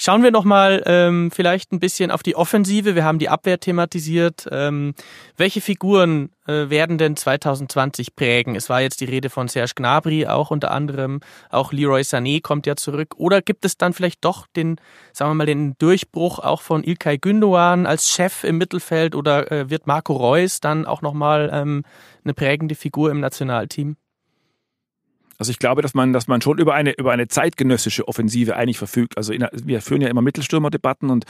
Schauen 0.00 0.22
wir 0.22 0.30
nochmal 0.30 0.84
ähm, 0.86 1.32
vielleicht 1.32 1.72
ein 1.72 1.80
bisschen 1.80 2.12
auf 2.12 2.22
die 2.22 2.36
Offensive. 2.36 2.94
Wir 2.94 3.04
haben 3.04 3.18
die 3.18 3.28
Abwehr 3.28 3.58
thematisiert. 3.58 4.46
Ähm, 4.52 4.94
welche 5.36 5.60
Figuren 5.60 6.30
äh, 6.46 6.70
werden 6.70 6.98
denn 6.98 7.16
2020 7.16 8.14
prägen? 8.14 8.54
Es 8.54 8.68
war 8.68 8.80
jetzt 8.80 9.00
die 9.00 9.06
Rede 9.06 9.28
von 9.28 9.48
Serge 9.48 9.72
Gnabry, 9.74 10.28
auch 10.28 10.52
unter 10.52 10.70
anderem. 10.70 11.18
Auch 11.50 11.72
Leroy 11.72 12.02
Sané 12.02 12.40
kommt 12.40 12.68
ja 12.68 12.76
zurück. 12.76 13.16
Oder 13.16 13.42
gibt 13.42 13.64
es 13.64 13.76
dann 13.76 13.92
vielleicht 13.92 14.24
doch 14.24 14.46
den, 14.54 14.76
sagen 15.12 15.32
wir 15.32 15.34
mal, 15.34 15.46
den 15.46 15.74
Durchbruch 15.78 16.38
auch 16.38 16.62
von 16.62 16.84
Ilkay 16.84 17.18
Gündoğan 17.18 17.84
als 17.84 18.08
Chef 18.08 18.44
im 18.44 18.56
Mittelfeld? 18.56 19.16
Oder 19.16 19.50
äh, 19.50 19.68
wird 19.68 19.88
Marco 19.88 20.12
Reus 20.12 20.60
dann 20.60 20.86
auch 20.86 21.02
nochmal 21.02 21.50
ähm, 21.52 21.82
eine 22.22 22.34
prägende 22.34 22.76
Figur 22.76 23.10
im 23.10 23.18
Nationalteam? 23.18 23.96
Also 25.38 25.50
ich 25.50 25.58
glaube, 25.58 25.82
dass 25.82 25.94
man, 25.94 26.12
dass 26.12 26.26
man 26.26 26.40
schon 26.42 26.58
über 26.58 26.74
eine, 26.74 26.92
über 26.98 27.12
eine 27.12 27.28
zeitgenössische 27.28 28.06
Offensive 28.08 28.56
eigentlich 28.56 28.78
verfügt. 28.78 29.16
Also 29.16 29.32
in, 29.32 29.46
wir 29.52 29.80
führen 29.80 30.00
ja 30.00 30.08
immer 30.08 30.20
Mittelstürmerdebatten 30.20 31.10
und 31.10 31.24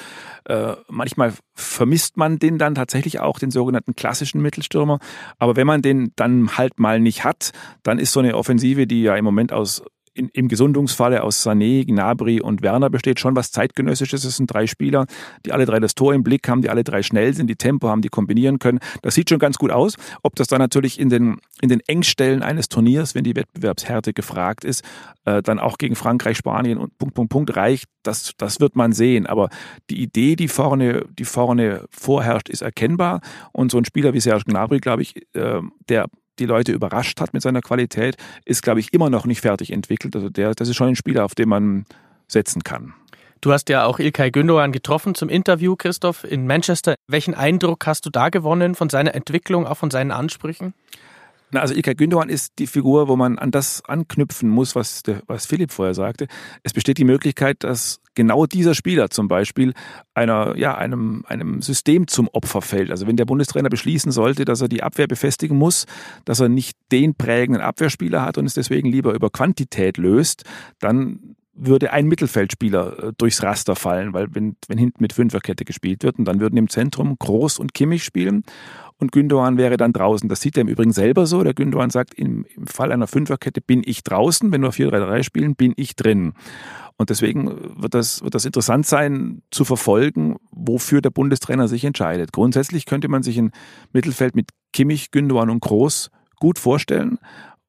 äh, 0.47 0.73
manchmal 0.89 1.35
vermisst 1.55 2.17
man 2.17 2.39
den 2.39 2.59
dann 2.59 2.75
tatsächlich 2.75 3.21
auch, 3.21 3.39
den 3.39 3.51
sogenannten 3.51 3.95
klassischen 3.95 4.41
Mittelstürmer. 4.41 4.99
Aber 5.39 5.57
wenn 5.57 5.67
man 5.67 5.83
den 5.83 6.13
dann 6.17 6.57
halt 6.57 6.81
mal 6.81 7.01
nicht 7.01 7.25
hat, 7.25 7.53
dann 7.83 7.99
ist 7.99 8.13
so 8.13 8.21
eine 8.21 8.35
Offensive, 8.35 8.87
die 8.87 9.03
ja 9.03 9.15
im 9.15 9.25
Moment 9.25 9.53
aus 9.53 9.83
in, 10.19 10.29
im 10.33 10.49
Gesundungsfalle 10.49 11.23
aus 11.23 11.47
Sané, 11.47 11.87
Gnabry 11.87 12.41
und 12.41 12.63
Werner 12.63 12.91
besteht, 12.91 13.21
schon 13.21 13.37
was 13.37 13.51
zeitgenössisches. 13.53 14.25
Es 14.25 14.37
sind 14.37 14.53
drei 14.53 14.67
Spieler, 14.67 15.07
die 15.47 15.53
alle 15.53 15.65
drei 15.65 15.81
das 15.81 15.95
Tor 15.95 16.13
im 16.15 16.25
Blick 16.25 16.49
haben, 16.49 16.63
die 16.63 16.71
alle 16.71 16.85
drei 16.85 17.03
schnell 17.03 17.35
sind, 17.35 17.49
die 17.49 17.57
Tempo 17.57 17.89
haben, 17.89 18.03
die 18.03 18.09
kombinieren 18.09 18.59
können. 18.59 18.81
Das 19.03 19.15
sieht 19.15 19.31
schon 19.31 19.39
ganz 19.39 19.59
gut 19.59 19.71
aus. 19.71 19.95
Ob 20.23 20.35
das 20.35 20.49
dann 20.49 20.59
natürlich 20.59 20.99
in 20.99 21.09
den, 21.09 21.39
in 21.61 21.69
den 21.69 21.81
Engstellen 21.87 22.43
eines 22.43 22.69
Turniers, 22.69 23.15
wenn 23.15 23.25
die 23.25 23.37
Wettbewerbshärte 23.37 24.13
gefragt 24.13 24.65
ist, 24.65 24.85
äh, 25.25 25.43
dann 25.43 25.59
auch 25.59 25.79
gegen 25.79 25.95
Frankreich, 25.95 26.37
Spanien 26.37 26.79
und 26.79 26.97
Punkt, 26.99 27.15
Punkt, 27.15 27.31
Punkt 27.31 27.57
reicht, 27.57 27.87
das, 28.03 28.33
das 28.39 28.61
wird 28.61 28.77
man 28.77 28.93
sehen. 28.93 29.27
Aber 29.27 29.49
die 29.91 30.03
Idee, 30.03 30.37
die 30.37 30.49
vorne, 30.49 31.05
die 31.19 31.25
vorne 31.25 31.85
vorherrscht, 31.91 32.49
ist 32.49 32.63
erkennbar. 32.63 33.21
Und 33.53 33.71
so 33.71 33.79
ein 33.79 33.85
Spieler 33.85 34.15
wie 34.15 34.21
Serge 34.21 34.45
Gnabry, 34.47 34.79
glaube 34.79 35.03
ich, 35.03 35.15
äh, 35.35 35.61
der 35.89 36.07
die 36.39 36.47
Leute 36.47 36.73
überrascht 36.73 37.21
hat 37.21 37.33
mit 37.33 37.43
seiner 37.43 37.61
Qualität, 37.61 38.17
ist, 38.45 38.63
glaube 38.63 38.81
ich, 38.81 38.93
immer 38.93 39.11
noch 39.11 39.27
nicht 39.27 39.41
fertig 39.41 39.73
entwickelt. 39.73 40.15
Also 40.17 40.29
der, 40.29 40.55
das 40.55 40.69
ist 40.69 40.77
schon 40.77 40.89
ein 40.89 40.97
Spieler, 40.97 41.25
auf 41.25 41.35
den 41.35 41.49
man 41.49 41.87
setzen 42.27 42.63
kann. 42.63 42.95
Du 43.41 43.53
hast 43.53 43.69
ja 43.69 43.85
auch 43.85 44.01
Ilkay 44.01 44.33
Gündogan 44.33 44.73
getroffen 44.73 45.15
zum 45.15 45.29
Interview, 45.29 45.77
Christoph, 45.77 46.25
in 46.25 46.47
Manchester. 46.47 46.97
Welchen 47.07 47.35
Eindruck 47.35 47.87
hast 47.87 48.05
du 48.05 48.11
da 48.11 48.31
gewonnen 48.31 48.75
von 48.75 48.91
seiner 48.91 49.15
Entwicklung, 49.15 49.67
auch 49.67 49.77
von 49.77 49.91
seinen 49.91 50.11
Ansprüchen? 50.11 50.75
Na, 51.51 51.61
also 51.61 51.75
Ilkay 51.75 51.95
Gündogan 51.95 52.29
ist 52.29 52.59
die 52.59 52.67
Figur, 52.67 53.09
wo 53.09 53.17
man 53.17 53.39
an 53.39 53.51
das 53.51 53.83
anknüpfen 53.87 54.51
muss, 54.51 54.75
was, 54.75 55.03
der, 55.03 55.23
was 55.27 55.47
Philipp 55.47 55.73
vorher 55.73 55.95
sagte. 55.95 56.27
Es 56.63 56.75
besteht 56.75 56.99
die 56.99 57.05
Möglichkeit, 57.05 57.65
dass 57.65 58.01
genau 58.15 58.45
dieser 58.47 58.75
Spieler 58.75 59.09
zum 59.11 59.29
Beispiel 59.29 59.73
einer, 60.13 60.57
ja, 60.57 60.77
einem, 60.77 61.25
einem 61.27 61.63
System 61.63 62.07
zum 62.07 62.29
Opfer 62.29 62.61
fällt. 62.61 62.91
Also 62.91 63.07
wenn 63.07 63.17
der 63.17 63.25
Bundestrainer 63.25 63.71
beschließen 63.71 64.13
sollte, 64.13 64.45
dass 64.45 64.61
er 64.61 64.69
die 64.69 64.83
Abwehr 64.83 65.07
befestigen 65.07 65.57
muss, 65.57 65.87
dass 66.25 66.41
er 66.41 66.49
nicht 66.49 66.77
den 66.93 67.15
prägenden 67.15 67.63
Abwehrspieler 67.63 68.23
hat 68.23 68.37
und 68.37 68.45
es 68.45 68.55
deswegen 68.55 68.91
lieber 68.91 69.15
über 69.15 69.31
Quantität 69.31 69.97
löst, 69.97 70.43
dann 70.81 71.37
würde 71.59 71.93
ein 71.93 72.07
Mittelfeldspieler 72.07 72.99
äh, 72.99 73.13
durchs 73.17 73.43
Raster 73.43 73.77
fallen, 73.77 74.13
weil 74.13 74.35
wenn, 74.35 74.57
wenn 74.69 74.79
hinten 74.79 75.03
mit 75.03 75.13
Fünferkette 75.13 75.65
gespielt 75.65 76.05
wird 76.05 76.19
und 76.19 76.25
dann 76.25 76.41
würden 76.41 76.57
im 76.57 76.69
Zentrum 76.69 77.17
Groß 77.19 77.59
und 77.59 77.75
Kimmich 77.75 78.05
spielen 78.05 78.45
und 78.99 79.13
Gündogan 79.13 79.59
wäre 79.59 79.77
dann 79.77 79.93
draußen. 79.93 80.29
Das 80.29 80.41
sieht 80.41 80.57
er 80.57 80.63
im 80.63 80.69
Übrigen 80.69 80.93
selber 80.93 81.27
so. 81.27 81.43
Der 81.43 81.55
Gündogan 81.55 81.91
sagt, 81.91 82.15
im, 82.15 82.45
im 82.57 82.67
Fall 82.67 82.93
einer 82.93 83.07
Fünferkette 83.07 83.61
bin 83.61 83.83
ich 83.85 84.03
draußen, 84.03 84.51
wenn 84.53 84.63
wir 84.63 84.73
4-3-3 84.73 85.23
spielen, 85.23 85.57
bin 85.57 85.73
ich 85.77 85.97
drin. 85.97 86.33
Und 86.97 87.11
deswegen 87.11 87.81
wird 87.81 87.95
das, 87.95 88.23
wird 88.23 88.35
das 88.35 88.45
interessant 88.45 88.87
sein 88.87 89.43
zu 89.53 89.65
verfolgen, 89.65 90.37
wofür 90.51 91.01
der 91.01 91.11
Bundestrainer 91.11 91.69
sich 91.69 91.85
entscheidet. 91.85 92.33
Grundsätzlich 92.33 92.87
könnte 92.87 93.09
man 93.09 93.23
sich 93.23 93.39
ein 93.39 93.53
Mittelfeld 93.93 94.35
mit 94.35 94.51
Kimmich, 94.73 95.13
Gündogan 95.13 95.51
und 95.51 95.61
Groß 95.61 96.11
gut 96.41 96.59
vorstellen, 96.59 97.19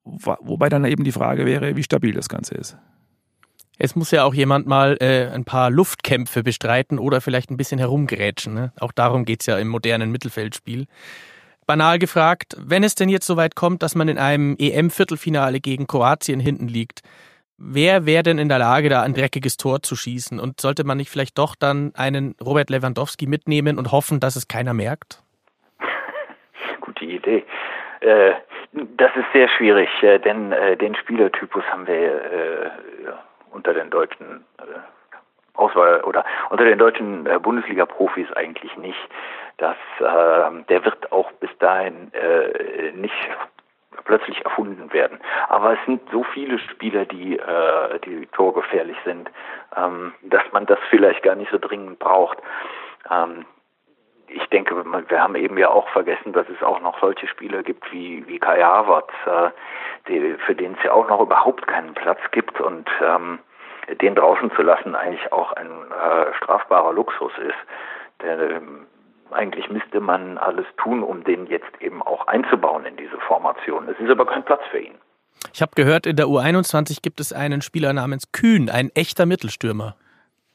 wobei 0.04 0.70
dann 0.70 0.86
eben 0.86 1.04
die 1.04 1.12
Frage 1.12 1.46
wäre, 1.46 1.76
wie 1.76 1.84
stabil 1.84 2.14
das 2.14 2.30
Ganze 2.30 2.56
ist. 2.56 2.78
Es 3.82 3.96
muss 3.96 4.12
ja 4.12 4.26
auch 4.26 4.34
jemand 4.34 4.68
mal 4.68 4.98
äh, 5.00 5.34
ein 5.34 5.46
paar 5.46 5.72
Luftkämpfe 5.72 6.44
bestreiten 6.44 7.00
oder 7.00 7.22
vielleicht 7.22 7.50
ein 7.50 7.56
bisschen 7.56 7.80
herumgrätschen. 7.80 8.54
Ne? 8.54 8.74
Auch 8.82 8.92
darum 8.92 9.24
geht's 9.24 9.46
ja 9.46 9.58
im 9.58 9.70
modernen 9.70 10.12
Mittelfeldspiel. 10.12 10.86
Banal 11.66 11.98
gefragt, 11.98 12.58
wenn 12.60 12.84
es 12.84 12.96
denn 12.96 13.08
jetzt 13.08 13.26
soweit 13.26 13.56
kommt, 13.56 13.82
dass 13.82 13.96
man 13.96 14.10
in 14.10 14.18
einem 14.18 14.58
EM-Viertelfinale 14.60 15.62
gegen 15.62 15.88
Kroatien 15.88 16.42
hinten 16.42 16.68
liegt, 16.68 17.04
wer 17.58 18.06
wäre 18.06 18.24
denn 18.24 18.38
in 18.38 18.50
der 18.50 18.60
Lage, 18.60 18.90
da 18.90 19.02
ein 19.02 19.14
dreckiges 19.14 19.56
Tor 19.56 19.82
zu 19.82 19.96
schießen? 19.96 20.42
Und 20.42 20.60
sollte 20.60 20.84
man 20.84 20.98
nicht 20.98 21.10
vielleicht 21.10 21.38
doch 21.38 21.56
dann 21.56 21.94
einen 21.96 22.36
Robert 22.44 22.70
Lewandowski 22.70 23.28
mitnehmen 23.28 23.78
und 23.78 23.94
hoffen, 23.94 24.20
dass 24.20 24.36
es 24.36 24.50
keiner 24.50 24.74
merkt? 24.74 25.24
Gute 26.82 27.06
Idee. 27.06 27.46
Äh, 28.02 28.34
das 28.74 29.12
ist 29.16 29.28
sehr 29.32 29.48
schwierig, 29.48 29.90
äh, 30.02 30.20
denn 30.20 30.52
äh, 30.52 30.76
den 30.76 30.96
Spielertypus 30.96 31.64
haben 31.72 31.88
wir 31.88 32.74
unter 33.52 33.74
den 33.74 33.90
deutschen 33.90 34.46
äh, 34.58 34.80
Auswahl 35.54 36.02
oder 36.02 36.26
unter 36.50 36.64
den 36.64 36.80
deutschen 36.80 37.26
äh, 37.26 37.38
Bundesliga-Profis 37.40 38.32
eigentlich 38.34 38.76
nicht. 38.78 39.00
Das, 39.58 39.76
äh, 40.00 40.64
der 40.70 40.86
wird 40.86 41.12
auch 41.12 41.32
bis 41.34 41.50
dahin 41.60 42.14
äh, 42.14 42.92
nicht 42.94 43.14
plötzlich 44.06 44.44
erfunden 44.46 44.92
werden. 44.94 45.20
Aber 45.50 45.74
es 45.74 45.80
sind 45.86 46.02
so 46.12 46.24
viele 46.24 46.60
Spieler, 46.60 47.06
die, 47.06 47.38
äh, 47.38 48.00
die 48.06 48.26
torgefährlich 48.28 48.98
sind, 49.04 49.30
ähm, 49.76 50.14
dass 50.24 50.44
man 50.52 50.66
das 50.66 50.80
vielleicht 50.90 51.24
gar 51.24 51.36
nicht 51.36 51.52
so 51.52 51.58
dringend 51.58 52.00
braucht. 52.00 52.38
Ähm, 53.12 53.46
ich 54.30 54.46
denke, 54.50 54.76
wir 55.08 55.22
haben 55.22 55.36
eben 55.36 55.58
ja 55.58 55.70
auch 55.70 55.88
vergessen, 55.90 56.34
dass 56.34 56.48
es 56.50 56.62
auch 56.64 56.80
noch 56.82 57.00
solche 57.00 57.28
Spieler 57.28 57.64
gibt 57.64 57.92
wie, 57.92 58.26
wie 58.28 58.40
Kai 58.40 58.62
Havertz, 58.62 59.12
äh, 59.26 59.50
die, 60.08 60.36
für 60.46 60.56
den 60.56 60.74
es 60.74 60.84
ja 60.84 60.92
auch 60.92 61.08
noch 61.08 61.22
überhaupt 61.22 61.68
keinen 61.68 61.94
Platz 61.94 62.20
gibt 62.32 62.60
und 62.62 62.90
ähm, 63.06 63.40
den 64.02 64.16
draußen 64.16 64.52
zu 64.56 64.62
lassen 64.62 64.96
eigentlich 64.96 65.32
auch 65.32 65.54
ein 65.54 65.68
äh, 65.68 66.34
strafbarer 66.38 66.94
Luxus 66.94 67.32
ist. 67.38 67.58
Der, 68.22 68.40
ähm, 68.40 68.86
eigentlich 69.32 69.70
müsste 69.70 70.00
man 70.00 70.38
alles 70.38 70.66
tun, 70.78 71.04
um 71.04 71.24
den 71.24 71.48
jetzt 71.48 71.82
eben 71.82 72.02
auch 72.02 72.28
einzubauen 72.28 72.86
in 72.86 72.98
diese 72.98 73.18
Formation. 73.20 73.88
Es 73.90 74.00
ist 74.00 74.10
aber 74.10 74.26
kein 74.26 74.44
Platz 74.44 74.62
für 74.72 74.80
ihn. 74.80 74.96
Ich 75.54 75.62
habe 75.62 75.72
gehört, 75.76 76.06
in 76.06 76.16
der 76.16 76.26
U21 76.26 77.02
gibt 77.02 77.20
es 77.20 77.32
einen 77.34 77.62
Spieler 77.62 77.94
namens 77.94 78.32
Kühn, 78.32 78.70
ein 78.70 78.90
echter 78.94 79.26
Mittelstürmer. 79.26 79.96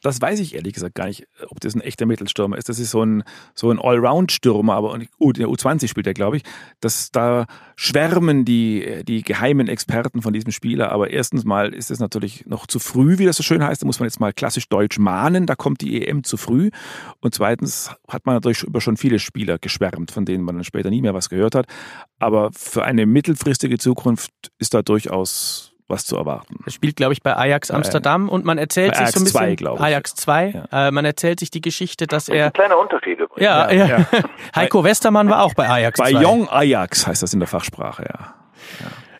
Das 0.05 0.21
weiß 0.21 0.39
ich 0.39 0.53
ehrlich 0.53 0.73
gesagt 0.73 0.93
gar 0.93 1.07
nicht, 1.07 1.27
ob 1.47 1.59
das 1.59 1.73
ein 1.73 1.81
echter 1.81 2.05
Mittelstürmer 2.05 2.57
ist. 2.57 2.69
Das 2.69 2.77
ist 2.77 2.91
so 2.91 3.03
ein, 3.03 3.23
so 3.55 3.71
ein 3.71 3.79
Allround-Stürmer, 3.79 4.75
aber 4.75 4.99
uh, 5.19 5.31
der 5.31 5.47
U20 5.47 5.87
spielt 5.87 6.05
er, 6.05 6.13
glaube 6.13 6.37
ich. 6.37 6.43
Das, 6.79 7.09
da 7.11 7.47
schwärmen 7.75 8.45
die, 8.45 9.03
die 9.07 9.23
geheimen 9.23 9.67
Experten 9.67 10.21
von 10.21 10.31
diesem 10.31 10.51
Spieler. 10.51 10.91
Aber 10.91 11.09
erstens 11.09 11.43
mal 11.43 11.73
ist 11.73 11.89
es 11.89 11.99
natürlich 11.99 12.45
noch 12.45 12.67
zu 12.67 12.77
früh, 12.77 13.17
wie 13.17 13.25
das 13.25 13.37
so 13.37 13.41
schön 13.41 13.63
heißt. 13.63 13.81
Da 13.81 13.87
muss 13.87 13.99
man 13.99 14.05
jetzt 14.05 14.19
mal 14.19 14.31
klassisch 14.31 14.69
deutsch 14.69 14.99
mahnen. 14.99 15.47
Da 15.47 15.55
kommt 15.55 15.81
die 15.81 16.05
EM 16.05 16.23
zu 16.23 16.37
früh. 16.37 16.69
Und 17.19 17.33
zweitens 17.33 17.89
hat 18.07 18.27
man 18.27 18.35
natürlich 18.35 18.61
über 18.61 18.81
schon 18.81 18.97
viele 18.97 19.17
Spieler 19.17 19.57
geschwärmt, 19.57 20.11
von 20.11 20.25
denen 20.25 20.43
man 20.43 20.53
dann 20.53 20.63
später 20.63 20.91
nie 20.91 21.01
mehr 21.01 21.15
was 21.15 21.29
gehört 21.29 21.55
hat. 21.55 21.65
Aber 22.19 22.51
für 22.53 22.83
eine 22.83 23.07
mittelfristige 23.07 23.79
Zukunft 23.79 24.31
ist 24.59 24.75
da 24.75 24.83
durchaus 24.83 25.74
was 25.87 26.05
zu 26.05 26.15
erwarten. 26.17 26.59
Er 26.65 26.71
spielt, 26.71 26.95
glaube 26.95 27.13
ich, 27.13 27.21
bei 27.21 27.35
Ajax 27.35 27.69
Amsterdam 27.69 28.29
und 28.29 28.43
man 28.43 28.57
erzählt 28.57 28.95
sich 28.95 29.07
so 29.09 29.19
ein 29.19 29.23
bisschen. 29.23 29.39
2, 29.39 29.55
glaube 29.55 29.77
ich. 29.77 29.83
Ajax 29.83 30.15
2. 30.15 30.67
Ja. 30.71 30.87
Äh, 30.87 30.91
man 30.91 31.05
erzählt 31.05 31.39
sich 31.39 31.51
die 31.51 31.61
Geschichte, 31.61 32.07
dass 32.07 32.27
er. 32.27 32.47
Ein 32.47 32.53
kleiner 32.53 32.77
Unterschied 32.77 33.19
übrigens. 33.19 33.43
Ja, 33.43 33.71
ja. 33.71 33.85
ja. 33.85 34.05
Heiko 34.55 34.83
Westermann 34.83 35.29
war 35.29 35.43
auch 35.43 35.53
bei 35.53 35.69
Ajax 35.69 35.99
bei 35.99 36.11
2. 36.11 36.19
Bei 36.19 36.25
Young 36.25 36.49
Ajax 36.49 37.05
heißt 37.07 37.21
das 37.21 37.33
in 37.33 37.39
der 37.39 37.47
Fachsprache, 37.47 38.03
ja. 38.03 38.33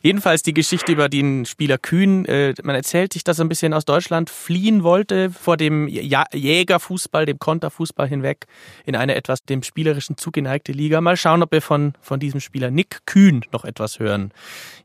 Jedenfalls 0.06 0.44
die 0.44 0.54
Geschichte 0.54 0.92
über 0.92 1.10
den 1.10 1.46
Spieler 1.46 1.80
Kühn. 1.80 2.26
Äh, 2.26 2.54
man 2.62 2.76
erzählt 2.76 3.12
sich, 3.12 3.24
dass 3.24 3.40
er 3.40 3.46
ein 3.46 3.50
bisschen 3.50 3.74
aus 3.74 3.86
Deutschland 3.86 4.30
fliehen 4.30 4.84
wollte, 4.84 5.32
vor 5.32 5.58
dem 5.58 5.88
Jägerfußball, 5.88 7.26
dem 7.26 7.40
Konterfußball 7.40 8.08
hinweg, 8.08 8.46
in 8.86 8.96
eine 8.96 9.16
etwas 9.16 9.42
dem 9.46 9.64
Spielerischen 9.64 10.16
zugeneigte 10.16 10.74
Liga. 10.74 11.02
Mal 11.02 11.18
schauen, 11.18 11.42
ob 11.42 11.52
wir 11.52 11.64
von, 11.64 11.94
von 12.02 12.20
diesem 12.20 12.40
Spieler 12.40 12.70
Nick 12.70 13.00
Kühn 13.08 13.44
noch 13.52 13.66
etwas 13.66 13.98
hören. 13.98 14.32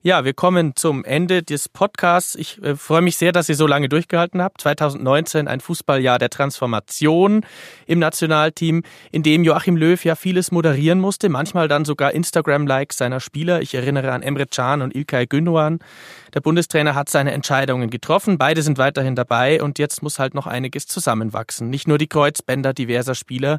Ja, 0.01 0.25
wir 0.25 0.33
kommen 0.33 0.75
zum 0.75 1.05
Ende 1.05 1.43
des 1.43 1.69
Podcasts. 1.69 2.35
Ich 2.35 2.57
äh, 2.63 2.75
freue 2.75 3.03
mich 3.03 3.19
sehr, 3.19 3.33
dass 3.33 3.51
ihr 3.51 3.57
so 3.57 3.67
lange 3.67 3.91
durchgehalten 3.91 4.41
habt. 4.41 4.63
2019 4.63 5.49
ein 5.49 5.61
Fußballjahr 5.61 6.19
der 6.19 6.31
Transformation 6.31 7.45
im 7.87 7.99
Nationalteam, 7.99 8.85
in 9.13 9.23
dem 9.23 9.45
Joachim 9.45 9.77
Löw 9.77 10.03
ja 10.03 10.15
vieles 10.15 10.51
moderieren 10.51 10.99
musste, 10.99 11.29
manchmal 11.29 11.69
dann 11.69 11.85
sogar 11.85 12.13
Instagram-Likes 12.13 12.97
seiner 12.97 13.21
Spieler. 13.21 13.61
Ich 13.61 13.75
erinnere 13.75 14.13
an 14.13 14.23
Emre 14.23 14.47
Can 14.47 14.81
und 14.81 14.97
Ilkay 15.11 15.27
Gündogan. 15.27 15.81
Der 16.35 16.41
Bundestrainer 16.41 16.95
hat 16.95 17.09
seine 17.09 17.33
Entscheidungen 17.33 17.91
getroffen. 17.91 18.39
Beide 18.39 18.63
sind 18.63 18.79
weiterhin 18.79 19.17
dabei 19.17 19.63
und 19.63 19.79
jetzt 19.79 20.03
muss 20.03 20.19
halt 20.19 20.35
noch 20.35 20.47
einiges 20.47 20.87
zusammenwachsen. 20.87 21.69
Nicht 21.69 21.89
nur 21.89 21.99
die 21.99 22.07
Kreuzbänder 22.07 22.73
diverser 22.73 23.15
Spieler, 23.15 23.59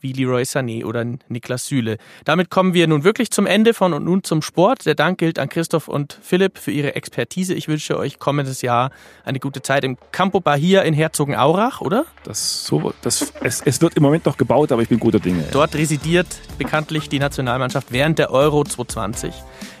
wie 0.00 0.12
Leroy 0.12 0.42
Sané 0.42 0.84
oder 0.84 1.04
Niklas 1.28 1.66
Süle. 1.66 1.98
Damit 2.24 2.50
kommen 2.50 2.74
wir 2.74 2.86
nun 2.86 3.04
wirklich 3.04 3.30
zum 3.30 3.46
Ende 3.46 3.74
von 3.74 3.92
und 3.92 4.04
nun 4.04 4.22
zum 4.22 4.42
Sport. 4.42 4.86
Der 4.86 4.94
Dank 4.94 5.18
gilt 5.18 5.38
an 5.38 5.48
Christoph 5.48 5.88
und 5.88 6.18
Philipp 6.22 6.58
für 6.58 6.70
ihre 6.70 6.96
Expertise. 6.96 7.54
Ich 7.54 7.68
wünsche 7.68 7.98
euch 7.98 8.18
kommendes 8.18 8.62
Jahr 8.62 8.90
eine 9.24 9.40
gute 9.40 9.62
Zeit 9.62 9.84
im 9.84 9.96
Campo 10.12 10.40
Bahia 10.40 10.82
in 10.82 10.94
Herzogenaurach, 10.94 11.80
oder? 11.80 12.04
Das 12.24 12.64
so, 12.64 12.92
das, 13.02 13.32
es, 13.40 13.62
es 13.64 13.80
wird 13.80 13.94
im 13.96 14.02
Moment 14.02 14.26
noch 14.26 14.36
gebaut, 14.36 14.72
aber 14.72 14.82
ich 14.82 14.88
bin 14.88 14.98
guter 14.98 15.20
Dinge. 15.20 15.44
Dort 15.52 15.74
residiert 15.74 16.26
bekanntlich 16.58 17.08
die 17.08 17.18
Nationalmannschaft 17.18 17.92
während 17.92 18.18
der 18.18 18.30
Euro 18.30 18.64
2020. 18.64 19.32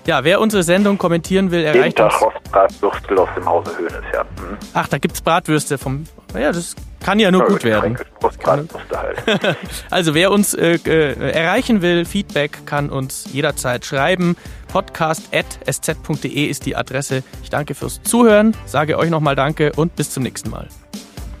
Ja, 0.06 0.24
wer 0.24 0.40
unsere 0.40 0.62
Sendung 0.62 0.96
kommentieren 0.96 1.50
will, 1.50 1.62
erreicht 1.64 2.00
uns. 2.00 2.14
Bratwürstel 2.50 3.18
aus 3.18 3.28
dem 3.36 3.44
Hause 3.44 3.76
Höhnes, 3.76 4.02
ja. 4.12 4.22
Hm. 4.22 4.56
Ach, 4.72 4.88
da 4.88 4.96
gibt's 4.96 5.20
Bratwürste 5.20 5.76
vom. 5.76 6.04
Ja, 6.34 6.52
das 6.52 6.74
kann 7.00 7.18
ja 7.18 7.30
nur 7.30 7.46
gut 7.46 7.64
werden. 7.64 7.98
Also 9.90 10.14
wer 10.14 10.30
uns 10.30 10.54
äh, 10.54 10.78
äh, 10.84 11.30
erreichen 11.30 11.82
will, 11.82 12.04
Feedback 12.04 12.66
kann 12.66 12.90
uns 12.90 13.28
jederzeit 13.32 13.84
schreiben. 13.84 14.36
Podcast.sz.de 14.68 16.44
ist 16.44 16.66
die 16.66 16.76
Adresse. 16.76 17.22
Ich 17.42 17.50
danke 17.50 17.74
fürs 17.74 18.02
Zuhören, 18.02 18.54
sage 18.66 18.98
euch 18.98 19.10
nochmal 19.10 19.36
Danke 19.36 19.72
und 19.76 19.96
bis 19.96 20.10
zum 20.10 20.22
nächsten 20.22 20.50
Mal. 20.50 20.68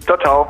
Ciao, 0.04 0.16
ciao. 0.18 0.46